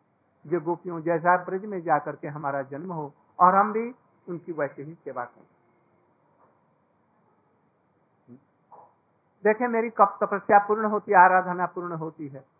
जो 0.46 0.60
गोपियों 0.60 1.02
जैसा 1.02 1.44
ब्रज 1.44 1.66
में 1.66 1.82
जाकर 1.82 2.16
के 2.16 2.28
हमारा 2.28 2.62
जन्म 2.62 2.92
हो, 2.94 3.14
और 3.40 3.56
हम 3.56 3.74
भी 3.74 3.96
उनकी 4.30 4.52
वैसे 4.52 4.84
ही 4.84 4.94
सेवा 4.94 5.26
करें। 5.26 5.46
देखें, 9.44 9.68
मेरी 9.68 9.90
कब 9.90 10.18
तपस्या 10.24 10.60
पूर्ण 10.60 10.86
होती, 10.86 11.14
आराधना 11.14 11.66
पूर्ण 11.66 11.94
होती 11.94 12.28
है। 12.28 12.55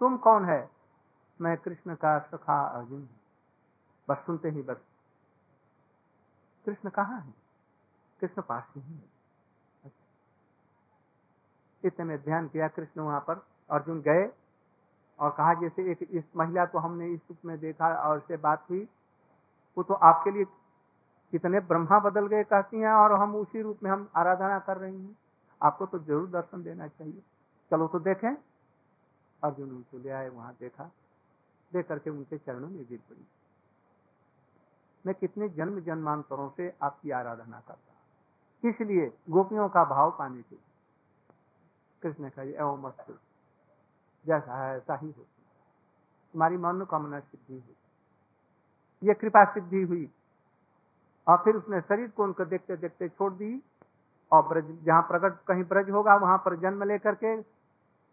तुम 0.00 0.16
कौन 0.16 0.44
है? 0.44 0.70
मैं 1.40 1.56
कृष्ण 1.56 1.94
का 1.94 2.18
सखा 2.18 2.60
अर्जुन 2.66 3.00
हूँ। 3.00 3.20
बस 4.08 4.16
सुनते 4.16 4.48
ही 4.50 4.62
बस। 4.62 4.76
कृष्ण 6.66 6.90
कहाँ 6.90 7.20
है? 7.20 7.34
कृष्ण 8.20 8.42
पास 8.42 8.72
ही 8.76 8.80
है। 8.80 9.10
इतने 11.84 12.04
में 12.04 12.22
ध्यान 12.22 12.48
किया 12.48 12.68
कृष्ण 12.68 13.00
वहाँ 13.00 13.20
पर। 13.20 13.46
अर्जुन 13.70 14.00
गए 14.00 14.30
और 15.18 15.30
कहा, 15.30 15.54
जैसे 15.54 15.92
एक 15.92 15.98
इस 16.10 16.24
महिला 16.36 16.64
को 16.64 16.78
हमने 16.78 17.06
इस 17.06 17.20
रूप 17.30 17.38
में 17.44 17.58
देखा 17.58 17.94
और 17.94 18.20
से 18.20 18.36
बात 18.36 18.66
हुई, 18.70 18.88
वो 19.76 19.82
तो 19.82 19.94
आपके 19.94 20.30
लिए 20.30 20.44
कितने 21.32 21.60
ब्रह्मा 21.60 21.98
बदल 21.98 22.26
गए 22.26 22.44
कहती 22.44 22.80
हैं 22.80 22.92
और 22.92 23.12
हम 23.12 23.36
उसी 23.36 23.62
रूप 23.62 23.78
में 23.82 23.90
हम 23.90 24.08
आराधना 24.16 24.58
कर 24.58 24.76
रही 24.76 25.02
हैं। 25.02 25.16
आपको 25.62 25.86
तो 25.86 25.98
ज़रूर 25.98 26.28
दर्शन 26.28 26.62
देना 26.62 26.88
चाहिए। 26.88 27.22
चलो 27.70 27.88
तो 27.88 27.98
देखें। 27.98 28.49
अर्जुन 29.44 29.70
उनको 29.70 29.98
ले 29.98 30.10
आए, 30.10 30.28
वहाँ 30.28 30.56
देखा। 30.60 30.84
देख 31.72 31.88
करके 31.88 32.10
उनके 32.10 32.38
चरणों 32.38 32.68
में 32.68 32.86
गिर 32.86 32.98
पड़ी। 32.98 33.26
मैं 35.06 35.14
कितने 35.14 35.48
जन्म 35.48 35.80
जन्मांतरों 35.80 36.50
से 36.50 36.76
आपकी 36.82 37.10
आराधना 37.10 37.60
करता 37.60 37.90
इसलिए 38.68 39.18
गोपियों 39.30 39.68
का 39.68 39.84
भाव 39.84 40.10
पाने 40.18 40.42
के 40.42 40.56
कृष्ण 42.02 42.28
का 42.28 42.42
एवं 42.42 42.82
मस्त। 42.82 43.20
जैसा 44.26 44.64
है, 44.64 44.76
ऐसा 44.76 44.94
ही 44.94 45.06
हो। 45.06 45.22
तुम्हारी 46.32 46.56
मनोकामना 46.56 47.20
सिद्धि 47.20 47.54
हुई। 47.54 47.76
ये 49.08 49.14
कृपा 49.14 49.44
सिद्धि 49.44 49.82
हुई। 49.82 50.10
और 51.28 51.36
फिर 51.36 51.54
उसने 51.56 51.80
शरीर 51.80 52.10
को 52.10 52.24
उनको 52.24 52.44
देखते 52.44 52.76
देखते 52.76 53.08
छोड़ 53.08 53.32
दी। 53.32 53.62
और 54.32 54.48
ब्रज, 54.48 54.84
जहाँ 54.84 55.02
प्रकट 55.02 55.44
कहीं 55.44 55.64
ब्रज 55.64 55.90
होगा, 55.90 56.16
वहाँ 56.16 56.38
पर 56.38 56.56
जन्म 56.56 56.82
लेकर 56.82 57.14
के 57.14 57.42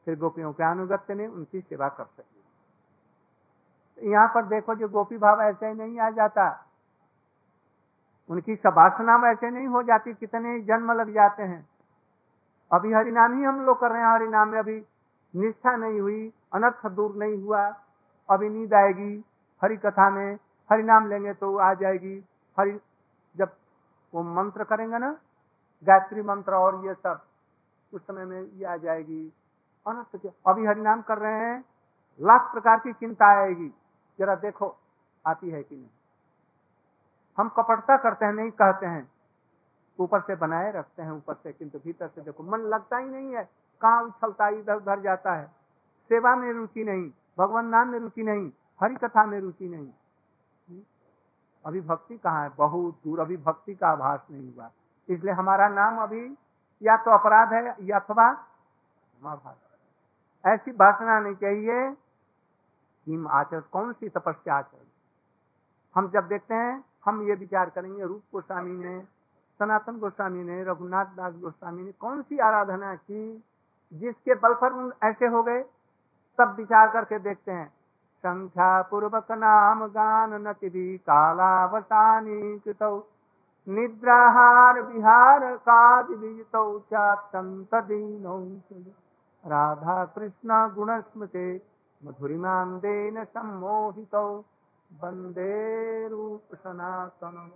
फिर 0.08 0.20
गोपियों 0.20 0.54
के 0.54 0.64
अनुगत्य 0.64 1.14
ने 1.14 1.28
उनकी 1.28 1.62
सेवा 1.62 1.90
कर 1.90 2.04
सकी। 2.04 4.10
यहाँ 4.10 4.28
पर 4.28 4.46
देखो 4.46 4.76
जो 4.76 4.88
गोपी 4.88 5.18
भाव 5.18 5.42
ऐसे 5.42 5.74
नहीं 5.74 6.00
आ 6.00 6.10
जाता। 6.10 6.66
उनकी 8.30 8.56
सबासना 8.56 9.32
ऐसे 9.32 9.50
नहीं 9.50 9.68
हो 9.68 9.84
जाती 9.84 10.14
कितने 10.14 10.62
जन्म 10.62 10.92
लग 10.92 11.14
जाते 11.14 11.44
हैं। 11.44 11.70
अभी 12.72 12.94
हरिनाम 12.94 13.38
ही 13.38 13.44
हम 13.44 13.66
लोग 13.66 13.80
कर 13.80 13.92
रहे 13.92 14.02
हैं। 14.02 14.08
हरिनाम 14.08 14.50
में 14.50 14.60
अभी 14.60 14.86
निष्ठा 15.36 15.76
नहीं 15.76 16.00
हुई, 16.00 16.34
अनर्थ 16.54 16.88
दूर 16.88 17.16
नहीं 17.16 17.44
हुआ। 17.44 17.76
अभी 18.30 18.50
नींद 18.50 18.74
आएगी 18.74 19.26
हरि 19.64 19.78
कथा 19.78 20.10
में 20.10 20.40
हरिनाम 20.72 21.08
लेंगे 21.08 21.34
तो 21.34 21.58
आ 21.58 21.74
जाएगी। 21.74 22.26
हरि 22.60 22.80
जब 23.36 23.52
वो 24.14 24.24
मंत्र 24.24 24.64
करेंगे 24.64 24.98
ना, 24.98 25.18
गायत्री 25.84 26.22
मंत्र 26.22 26.54
और 26.54 26.86
ये 26.86 26.94
सब, 26.94 27.22
उस 27.94 28.02
समय 28.02 28.26
में 28.26 28.42
ये 28.42 28.66
आ 28.66 28.78
जाएगी। 28.78 29.34
अनर्थ 29.88 30.34
अभी 30.48 30.66
हरिनाम 30.66 31.02
कर 31.02 31.18
रहे 31.18 31.34
हैं, 31.34 31.66
लाख 32.22 32.52
प्रकार 32.54 32.80
की 32.80 32.94
चिंता 32.94 33.26
आएगी। 33.26 33.74
जरा 34.20 34.36
देखो, 34.36 34.78
आती 35.28 35.50
है 35.50 35.64
कि 35.64 35.76
नहीं। 35.76 35.88
हम 37.38 37.50
कपटता 37.50 37.98
करते 37.98 38.26
हैं, 38.26 38.34
नहीं 38.34 38.52
कहते 38.52 38.86
हैं। 38.86 39.12
ऊपर 40.00 40.22
से 40.22 40.36
बनाए 40.36 40.72
रखते 40.72 41.02
हैं, 41.02 41.12
ऊपर 41.12 41.34
से, 41.34 41.54
किंतु 41.54 41.80
भीतर 41.80 42.08
से 42.08 42.22
देखो, 42.22 42.44
मन 42.44 42.58
लगता 42.58 42.98
ही 42.98 43.10
नहीं 43.10 43.36
है। 43.36 43.50
कहाँ 43.82 44.04
उछलता, 44.04 44.48
इधर 44.48 44.76
उधर 44.76 45.00
जाता 45.00 45.34
है। 45.34 45.46
सेवा 46.10 46.36
में 46.36 46.54
रुचि 46.54 46.84
नहीं, 46.84 47.12
भगवान 47.40 47.66
नाम 47.66 47.88
में 47.88 48.00
रुचि 48.00 48.24
नहीं 48.24 48.52
हरि 48.82 48.96
कथा 48.96 49.26
में 49.26 49.40
रुचि 49.40 49.70
नहीं। 49.70 49.90
अभी 51.66 51.82
भक्ति 51.82 52.18
कहाँ 52.18 52.44
है? 52.44 52.50
बहुत 52.50 52.96
दूर 53.04 53.20
अभी 53.20 53.38
भक्ति 53.38 53.76
का 53.76 53.88
आभास 53.88 54.28
नहीं 54.32 54.54
हुआ। 54.56 54.70
इसलिए 55.10 55.34
हमारा 55.34 55.68
नाम 55.68 55.98
अभी 55.98 56.38
या 56.84 56.98
तो 56.98 57.12
अपराध 57.12 57.54
है, 57.54 57.76
या 57.82 58.00
अथवा 58.00 58.34
ऐसी 60.46 60.72
भाषणा 60.72 61.20
नहीं 61.20 61.36
चाहिए 61.36 61.88
हिम 63.08 63.28
आचर, 63.28 63.60
कौन 63.60 63.94
सी 63.94 64.10
तपस्या 64.10 64.56
आचरण 64.56 64.86
हम 65.96 66.10
जब 66.10 66.28
देखते 66.28 66.54
हैं, 66.54 66.84
हम 67.06 67.22
ये 67.22 67.36
विचार 67.36 67.70
करेंगे, 67.70 68.04
रूप 68.04 68.22
गोस्वामी 68.34 68.84
ने, 68.86 69.00
सनातन 69.60 69.98
गोस्वामी 69.98 70.44
ने, 70.44 70.64
रघुनाथ 70.64 71.06
दास 71.06 71.34
गोस्वामी 71.34 71.84
ने, 71.84 71.92
कौन 71.92 72.22
सी 72.22 72.38
आराधना 72.38 72.96
की 72.96 73.44
जिसके 73.94 74.36
बल 74.36 74.54
पर 74.54 74.92
ऐसे 75.04 75.28
हो 75.28 75.44
गए? 75.44 75.64
सब 76.38 76.56
विचार 76.58 76.88
करके 76.88 77.20
देखते 77.20 77.52
हैं 77.52 77.68
संख्या 78.24 78.82
पूर्वक 78.82 79.32
नाम 79.32 79.86
गान 79.88 80.54
भी 80.54 80.98
कालावसानी 80.98 82.60
कृत, 82.60 82.84
निद्राहार 83.70 84.82
विहार 84.82 85.56
काज 85.70 86.08
राधा 89.44 90.04
कृष्ण 90.16 90.68
गुण 90.76 91.00
स्मृते 91.02 91.48
मधुरिमांदेन 92.02 93.24
सम्मोहित। 93.24 94.16
वंदे 94.92 96.08
रूप 96.08 96.56
सनातन 96.56 97.50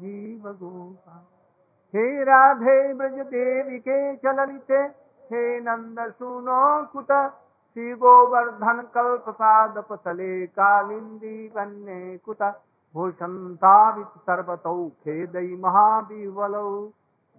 जीव 0.00 0.46
हे 1.94 2.04
राधे 2.24 2.76
ब्रज 2.94 3.18
देवी 3.26 3.78
के 3.78 3.98
चलिते 4.16 4.82
हे 5.30 5.42
नंद 5.60 5.98
सुनो 6.10 6.60
कुत 6.92 7.10
श्री 7.10 7.92
गोवर्धन 7.94 8.82
कल्प 8.94 9.28
पाद 9.40 9.78
पतले 9.90 10.46
कालिंदी 10.46 11.36
वन्य 11.56 12.16
कुत 12.24 12.42
भूषंतावित 12.94 14.22
सर्वतौ 14.26 14.78
महाबीवलौ 15.58 16.70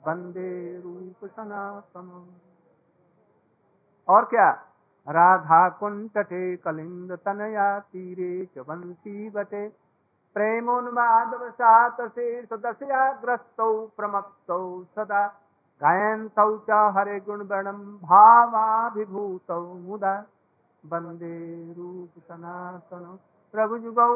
वंदे 0.04 0.52
रूप 0.80 1.26
सनातन 1.26 2.10
और 4.12 4.26
क्या? 4.26 4.50
राधा 5.10 5.62
कुंटटे 5.70 6.56
कलिंद 6.56 7.12
तनया 7.26 7.68
तीरे 7.80 8.34
च 8.46 8.66
वंशी 8.70 9.30
बटे 9.30 9.68
प्रेमोन्मादवशात 10.36 12.02
शेष 12.02 12.50
दशया 12.54 13.12
ग्रस्तौ 13.22 13.72
प्रमत्तौ 13.98 14.84
सदा। 14.96 15.24
गायन्तौ 15.82 16.58
च 16.58 16.72
हरे 16.98 17.20
गुणवर्णं 17.20 17.80
भावाभिभूतौ 18.04 19.62
मुदा। 19.62 20.16
वंदे 20.86 21.36
रूप 21.78 22.20
सनातन 22.20 23.20
प्रभु 23.54 23.78
जुगौ 23.78 24.10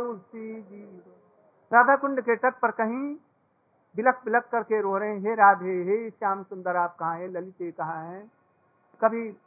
राधा 1.71 1.95
कुंड 1.95 2.21
के 2.21 2.35
तट 2.35 2.53
पर 2.61 2.71
कहीं 2.71 3.15
बिलक 3.95 4.21
बिलक 4.25 4.45
करके 4.51 4.81
रो 4.81 4.97
रहे 4.97 5.17
हे 5.19 5.35
राधे, 5.35 5.75
हे 5.83 6.09
श्याम 6.09 6.43
सुंदर, 6.43 6.75
आप 6.75 6.95
कहाँ 6.99 7.17
हैं? 7.17 7.27
ललिते 7.27 7.71
कहाँ 7.71 8.03
हैं? 8.03 8.31
कभी 9.01 9.37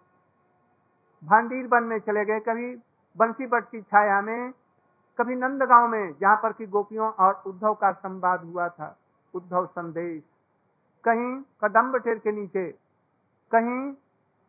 भांडीर 1.22 1.66
वन 1.66 1.84
में 1.84 1.98
चले 1.98 2.24
गए। 2.24 2.40
कभी 2.40 2.74
बंसी 3.16 3.46
बट 3.46 3.64
की 3.64 3.80
छाया 3.82 4.20
में, 4.20 4.52
कभी 5.18 5.34
नंदगांव 5.34 5.88
में, 5.88 6.14
जहाँ 6.20 6.36
पर 6.36 6.52
की 6.52 6.66
गोपियों 6.66 7.10
और 7.10 7.42
उद्धव 7.46 7.74
का 7.74 7.92
संवाद 7.92 8.44
हुआ 8.44 8.68
था। 8.68 8.96
उद्धव 9.34 9.66
संदेश, 9.66 10.22
कहीं 11.04 11.42
कदम्ब 11.64 11.96
टेर 11.96 12.18
के 12.18 12.32
नीचे, 12.32 12.70
कहीं 13.52 13.92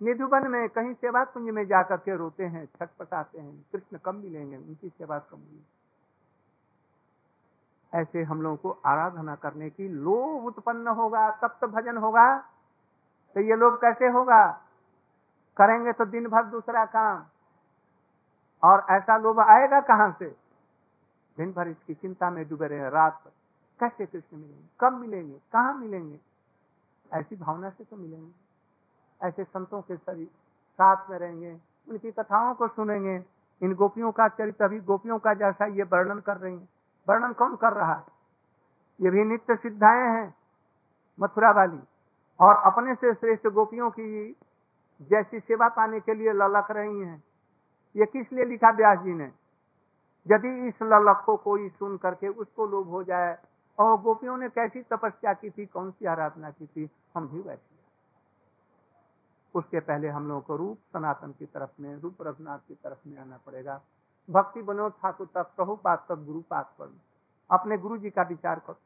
निधुबन 0.01 0.47
में, 0.47 0.67
कहीं 0.69 0.93
सेवा 0.93 1.23
कुंज 1.23 1.49
में 1.49 1.65
जाकर 1.67 1.97
के 1.97 2.15
रोते 2.15 2.43
हैं 2.45 2.65
छटपटाते 2.67 3.39
हैं, 3.39 3.65
कृष्ण 3.71 3.97
कम 3.97 4.15
मिलेंगे, 4.15 4.57
उनकी 4.57 4.89
सेवा 4.89 5.19
कम 5.19 5.37
मिलेगी 5.37 5.65
ऐसे 7.93 8.23
हम 8.23 8.41
लोगों 8.41 8.55
को 8.55 8.71
आराधना 8.85 9.35
करने 9.35 9.69
की 9.69 9.87
लोभ 9.89 10.45
उत्पन्न 10.45 10.87
होगा 10.87 11.29
तब 11.41 11.55
तो 11.61 11.67
भजन 11.67 11.97
होगा 11.97 12.25
तो 13.35 13.41
ये 13.41 13.55
लोभ 13.55 13.77
कैसे 13.81 14.07
होगा? 14.07 14.41
करेंगे 15.57 15.91
तो 15.91 16.05
दिन 16.05 16.27
भर 16.27 16.43
दूसरा 16.43 16.85
काम। 16.85 17.23
और 18.63 18.85
ऐसा 18.89 19.17
लोभ 19.17 19.39
आएगा 19.39 19.81
कहाँ 19.81 20.15
से? 20.19 20.35
दिन 21.37 21.53
भर 21.53 21.67
इसकी 21.67 21.93
चिंता 21.93 22.29
में 22.29 22.49
डूबे 22.49 22.67
रहे 22.67 22.89
रात 22.89 23.21
पर 23.25 23.31
कैसे 23.79 24.05
कृष्ण 24.05 24.37
मिलेंगे? 24.37 24.69
कब 24.81 24.93
मिलेंगे? 24.93 25.39
कहाँ 25.53 25.73
मिलेंगे? 25.73 26.19
ऐसी 27.13 27.35
भावना 27.35 27.69
से 27.69 27.83
तो 27.83 27.95
मिलेंगे। 27.95 28.49
ऐसे 29.27 29.43
संतों 29.43 29.81
के 29.81 29.97
शरीर 29.97 30.27
साथ 30.73 31.09
में 31.09 31.19
रहेंगे, 31.19 31.59
उनकी 31.89 32.11
कथाओं 32.11 32.53
को 32.53 32.67
सुनेंगे। 32.67 33.25
इन 33.61 33.73
गोपियों 33.73 34.11
का 34.11 34.27
चरित्र 34.27 34.65
अभी 34.65 34.79
गोपियों 34.79 35.19
का 35.19 35.33
जैसा 35.33 35.65
ये 35.65 35.83
वर्णन 35.83 36.19
कर 36.19 36.37
रही 36.37 36.57
है। 36.57 36.69
वर्णन 37.09 37.33
कौन 37.33 37.55
कर 37.55 37.73
रहा 37.73 37.93
है? 37.93 38.03
ये 39.01 39.09
भी 39.09 39.23
नित्य 39.23 39.55
सिद्धाएँ 39.55 40.09
हैं, 40.09 40.35
मथुरा 41.19 41.51
वाली। 41.51 41.79
और 42.39 42.55
अपने 42.55 42.95
से 42.95 43.13
श्रेष्ठ 43.13 43.47
गोपियों 43.47 43.89
की 43.91 44.35
जैसी 45.01 45.39
सेवा 45.39 45.69
पाने 45.69 45.99
के 45.99 46.13
लिए 46.13 46.33
ललक 46.33 46.71
रही 46.71 46.99
हैं। 46.99 47.23
ये 47.95 48.05
किस 48.05 48.33
लिए 48.33 48.45
लिखा 48.45 48.69
व्यास 48.69 48.99
जी 48.99 49.13
ने? 49.13 49.31
यदि 50.27 50.67
इस 50.67 50.81
ललक 50.81 51.23
को 51.25 51.37
कोई 51.37 51.69
सुन 51.69 51.97
करके 51.97 52.27
उसको 52.27 52.67
लोभ 52.67 52.87
हो 52.87 53.03
जाए, 53.03 53.37
और 53.79 54.01
गोपियों 54.01 54.37
ने 54.37 54.49
कैसी 54.49 54.81
तपस्या 54.81 55.33
की 55.33 55.49
थी, 55.49 55.65
कौन 55.65 55.91
सी 55.91 56.05
आराधना 56.05 56.51
की 56.51 56.67
थी, 56.67 56.89
हम 57.15 57.27
भी 57.27 57.41
वैसी 57.41 57.75
उसके 59.55 59.79
पहले 59.79 60.07
हम 60.07 60.27
लोगों 60.27 60.41
को 60.41 60.55
रूप 60.55 60.77
सनातन 60.93 61.31
की 61.31 61.45
तरफ़ 61.45 61.81
में, 61.81 61.95
रूप 61.95 62.17
रघुनाथ 62.21 62.59
की 62.67 62.73
तरफ़ 62.73 63.09
में 63.09 63.17
आना 63.17 63.39
पड़ेगा। 63.45 63.81
भक्ति 64.29 64.61
बनो 64.61 64.89
ठाकुर 64.89 65.27
तक, 65.27 65.43
प्रभु 65.55 65.75
पाक 65.75 66.05
तक, 66.09 66.15
गुरु 66.15 66.41
पाक 66.41 66.65
पर। 66.79 66.97
अपने 67.51 67.77
गुरु 67.77 67.97
जी 67.97 68.09
का 68.09 68.21
विचार 68.21 68.59
करो। 68.59 68.79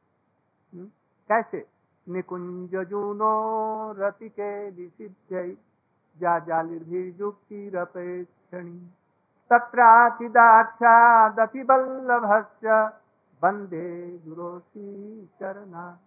हम्म? 0.74 0.86
कैसे? 1.32 1.68
निकुंज 2.10 2.76
जूनो 2.76 3.94
रति 3.94 4.30
के 4.30 4.70
विसिद्ध 4.70 5.16
जा 6.22 6.40
जालिर्भिजुक्ति 6.40 7.72
रपेक्षणी 7.76 8.92
तत्राचिदाख्यादपि 9.50 11.62
वल्लभस्य 11.62 12.92
गुरोसी 14.26 15.30
चरना 15.40 16.00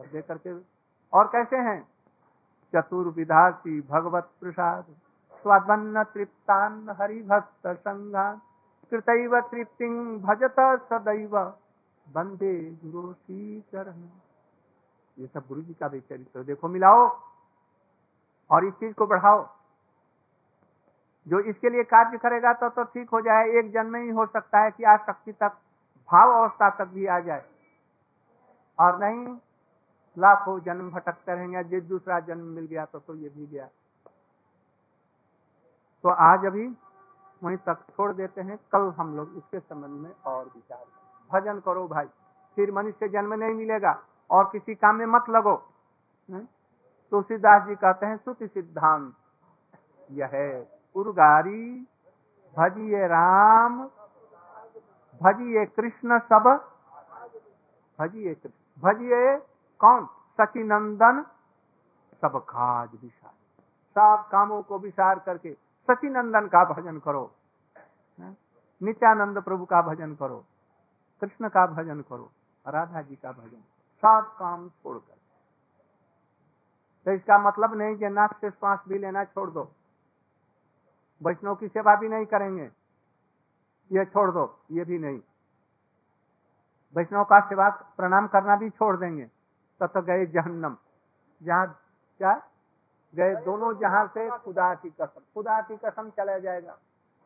दे 0.00 0.22
करके 0.22 0.50
और 1.12 1.26
कैसे 1.26 1.56
हैं? 1.56 1.88
चतुर्विधासी 2.74 3.80
भगवत 3.80 4.30
प्रसाद 4.40 4.84
स्वन्न 5.46 6.02
तृप्तान 6.02 6.96
हरिभक्त 7.00 7.66
संघान, 7.66 8.40
कृतैव 8.90 9.40
तृप्ति 9.40 10.20
भजत 10.24 10.54
सदैव 10.60 11.52
बंदे 12.08 12.78
गुरोसी 12.84 13.60
चरण। 13.60 14.08
ये 15.18 15.26
सब 15.26 15.44
गुरु 15.48 15.62
जी 15.62 15.74
का 15.74 15.88
भी 15.88 16.00
चरित्र। 16.00 16.42
देखो 16.42 16.68
मिलाओ। 16.68 17.31
और 18.50 18.64
इस 18.64 18.74
चीज़ 18.74 18.92
को 18.94 19.06
बढ़ाओ। 19.06 19.46
जो 21.26 21.40
इसके 21.40 21.70
लिए 21.70 21.82
कार्य 21.84 22.18
करेगा 22.18 22.52
तो 22.52 22.68
तो 22.68 22.84
ठीक 22.84 23.10
हो 23.10 23.20
जाए, 23.20 23.48
एक 23.48 23.70
जन्म 23.72 23.96
ही 23.96 24.08
हो 24.10 24.26
सकता 24.26 24.60
है 24.60 24.70
कि 24.70 24.84
आज 24.84 24.98
शक्ति 25.00 25.32
तक, 25.32 25.56
भाव 26.08 26.32
अवस्था 26.32 26.70
तक 26.76 26.88
भी 26.88 27.06
आ 27.06 27.18
जाए। 27.20 27.44
और 28.78 28.98
नहीं, 28.98 29.36
लाखों 30.16 30.58
जन्म 30.60 30.90
भटकते 30.90 31.34
रहेंगे 31.34 31.62
जिस 31.64 31.82
दूसरा 31.84 32.18
जन्म 32.22 32.44
मिल 32.46 32.66
गया 32.66 32.84
तो 32.84 32.98
तो 32.98 33.14
ये 33.14 33.28
भी 33.28 33.46
गया। 33.46 33.66
तो 36.04 36.08
आज 36.08 36.46
अभी 36.46 36.66
वहीं 37.42 37.56
तक 37.58 37.84
छोड़ 37.90 38.12
देते 38.12 38.40
हैं, 38.40 38.56
कल 38.72 38.92
हम 38.98 39.16
लोग 39.16 39.36
इसके 39.36 39.58
संबंध 39.60 40.00
में 40.00 40.10
और 40.26 40.44
विचार 40.46 40.84
भजन 41.30 41.60
करो 41.60 41.86
भाई, 41.88 42.06
फिर 42.56 42.72
मनुष्य 42.72 43.08
जन्म 43.08 43.34
नहीं 43.34 43.54
मिलेगा, 43.54 43.98
और 44.30 44.44
किसी 44.52 44.74
काम 44.74 44.96
में 44.96 45.06
मत 45.08 45.30
लगो। 45.30 45.54
तुलसीदास 47.12 47.62
जी 47.62 47.74
कहते 47.74 48.06
हैं, 48.06 48.16
सुति 48.16 48.46
सिद्धांत, 48.48 49.12
यह 50.10 50.30
है 50.32 50.48
उर्गारी, 50.96 51.64
भजिए 52.56 53.06
राम, 53.06 53.78
भजिए 55.20 55.64
कृष्ण 55.66 56.18
सब, 56.22 56.48
भजिए 57.98 58.34
कृष्ण, 58.34 58.56
भजिए 58.82 59.36
कौन? 59.80 60.06
सचिनंदन, 60.38 61.22
सब 62.22 62.38
काज 62.44 62.88
विसार 63.02 63.32
सब 63.96 64.28
कामों 64.30 64.62
को 64.62 64.78
विसार 64.78 65.18
करके 65.18 65.52
सचिनंदन 65.88 66.46
का 66.48 66.64
भजन 66.64 66.98
करो 66.98 67.30
नित्यानंद 68.80 69.38
प्रभु 69.42 69.64
का 69.64 69.80
भजन 69.82 70.14
करो, 70.14 70.44
कृष्ण 71.22 71.48
का 71.48 71.66
भजन 71.66 72.00
करो, 72.00 72.30
राधा 72.64 73.02
जी 73.02 73.16
का 73.16 73.32
भजन, 73.32 73.60
सब 74.02 74.32
काम 74.38 74.68
छोड़कर। 74.68 75.21
तो 77.06 77.12
इसका 77.12 77.38
मतलब 77.38 77.74
नहीं 77.74 77.96
कि 77.96 78.08
नाक 78.08 78.36
से 78.40 78.50
श्वास 78.50 78.78
भी 78.88 78.98
लेना 78.98 79.24
छोड़ 79.24 79.50
दो। 79.50 79.72
वैष्णव 81.22 81.54
की 81.54 81.68
सेवा 81.68 81.96
भी 81.96 82.08
नहीं 82.08 82.26
करेंगे। 82.26 82.70
ये 83.92 84.04
छोड़ 84.04 84.30
दो, 84.30 84.58
ये 84.70 84.84
भी 84.84 84.98
नहीं। 84.98 85.20
वैष्णव 86.96 87.24
का 87.24 87.40
सेवा 87.40 87.68
प्रणाम 87.68 88.26
करना 88.26 88.56
भी 88.56 88.70
छोड़ 88.70 88.96
देंगे। 88.96 89.30
तब 89.80 89.86
तो 89.86 90.02
गए 90.02 90.26
जहन्नम। 90.26 90.76
जहाँ 91.42 91.80
क्या? 92.18 92.42
गए 93.16 93.34
दोनों 93.34 93.78
जहाँ 93.78 94.06
से 94.06 94.30
खुदा 94.30 94.74
की 94.74 94.90
कसम। 94.90 95.20
खुदा 95.34 95.60
की 95.60 95.76
कसम 95.76 96.10
चला 96.10 96.38
जाएगा। 96.38 96.78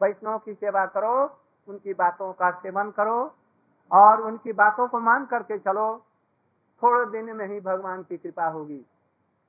वैष्णव 0.03 0.39
की 0.39 0.55
सेवा 0.55 0.87
करो, 0.87 1.41
उनकी 1.69 1.95
बातों 1.95 2.33
का 2.33 2.51
सेवन 2.51 2.91
करो 2.91 3.35
और 3.93 4.21
उनकी 4.21 4.53
बातों 4.53 4.89
को 4.89 5.01
मान 5.01 5.27
करके 5.27 5.59
चलो। 5.59 6.03
थोड़े 6.83 7.11
दिन 7.11 7.37
में 7.37 7.47
ही 7.47 7.61
भगवान 7.61 8.03
की 8.03 8.17
कृपा 8.17 8.47
होगी। 8.47 8.87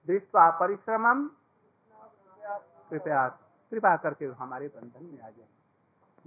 दृष्टवा 0.08 0.50
परिश्रमम 0.52 1.30
कृपया, 2.90 3.28
कृपा 3.72 3.96
करके 3.98 4.26
हमारे 4.26 4.68
बंधन 4.68 5.06
में 5.06 5.22
आ 5.22 5.30
जाए 5.30 5.48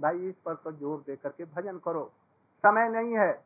भाई, 0.01 0.29
इस 0.29 0.35
पर 0.35 0.55
तो 0.55 0.71
ज़ोर 0.71 0.99
दे 0.99 1.15
करके 1.15 1.45
भजन 1.45 1.77
करो। 1.77 2.11
समय 2.63 2.89
नहीं 2.89 3.17
है। 3.17 3.43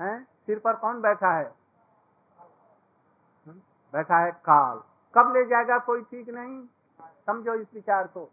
हैं? 0.00 0.24
सिर 0.24 0.58
पर 0.58 0.76
कौन 0.76 1.00
बैठा 1.00 1.32
है? 1.32 1.54
हम्म? 3.46 3.60
बैठा 3.92 4.18
है 4.18 4.32
काल। 4.32 4.82
कब 5.14 5.32
ले 5.36 5.44
जाएगा 5.44 5.78
कोई 5.78 6.02
ठीक 6.02 6.28
नहीं? 6.28 6.66
समझो 7.26 7.54
इस 7.54 7.66
विचार 7.74 8.06
को। 8.06 8.30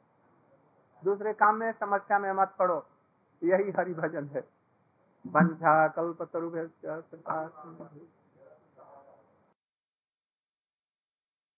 दूसरे 1.03 1.33
काम 1.33 1.55
में, 1.55 1.71
समस्या 1.71 2.19
में 2.19 2.31
मत 2.31 2.55
पड़ो। 2.59 2.85
यही 3.43 3.71
हरि 3.71 3.93
भजन 3.93 4.25
है। 4.25 4.47
बंझा 5.27 5.87
कल्प 5.87 6.21
तरु 6.21 6.49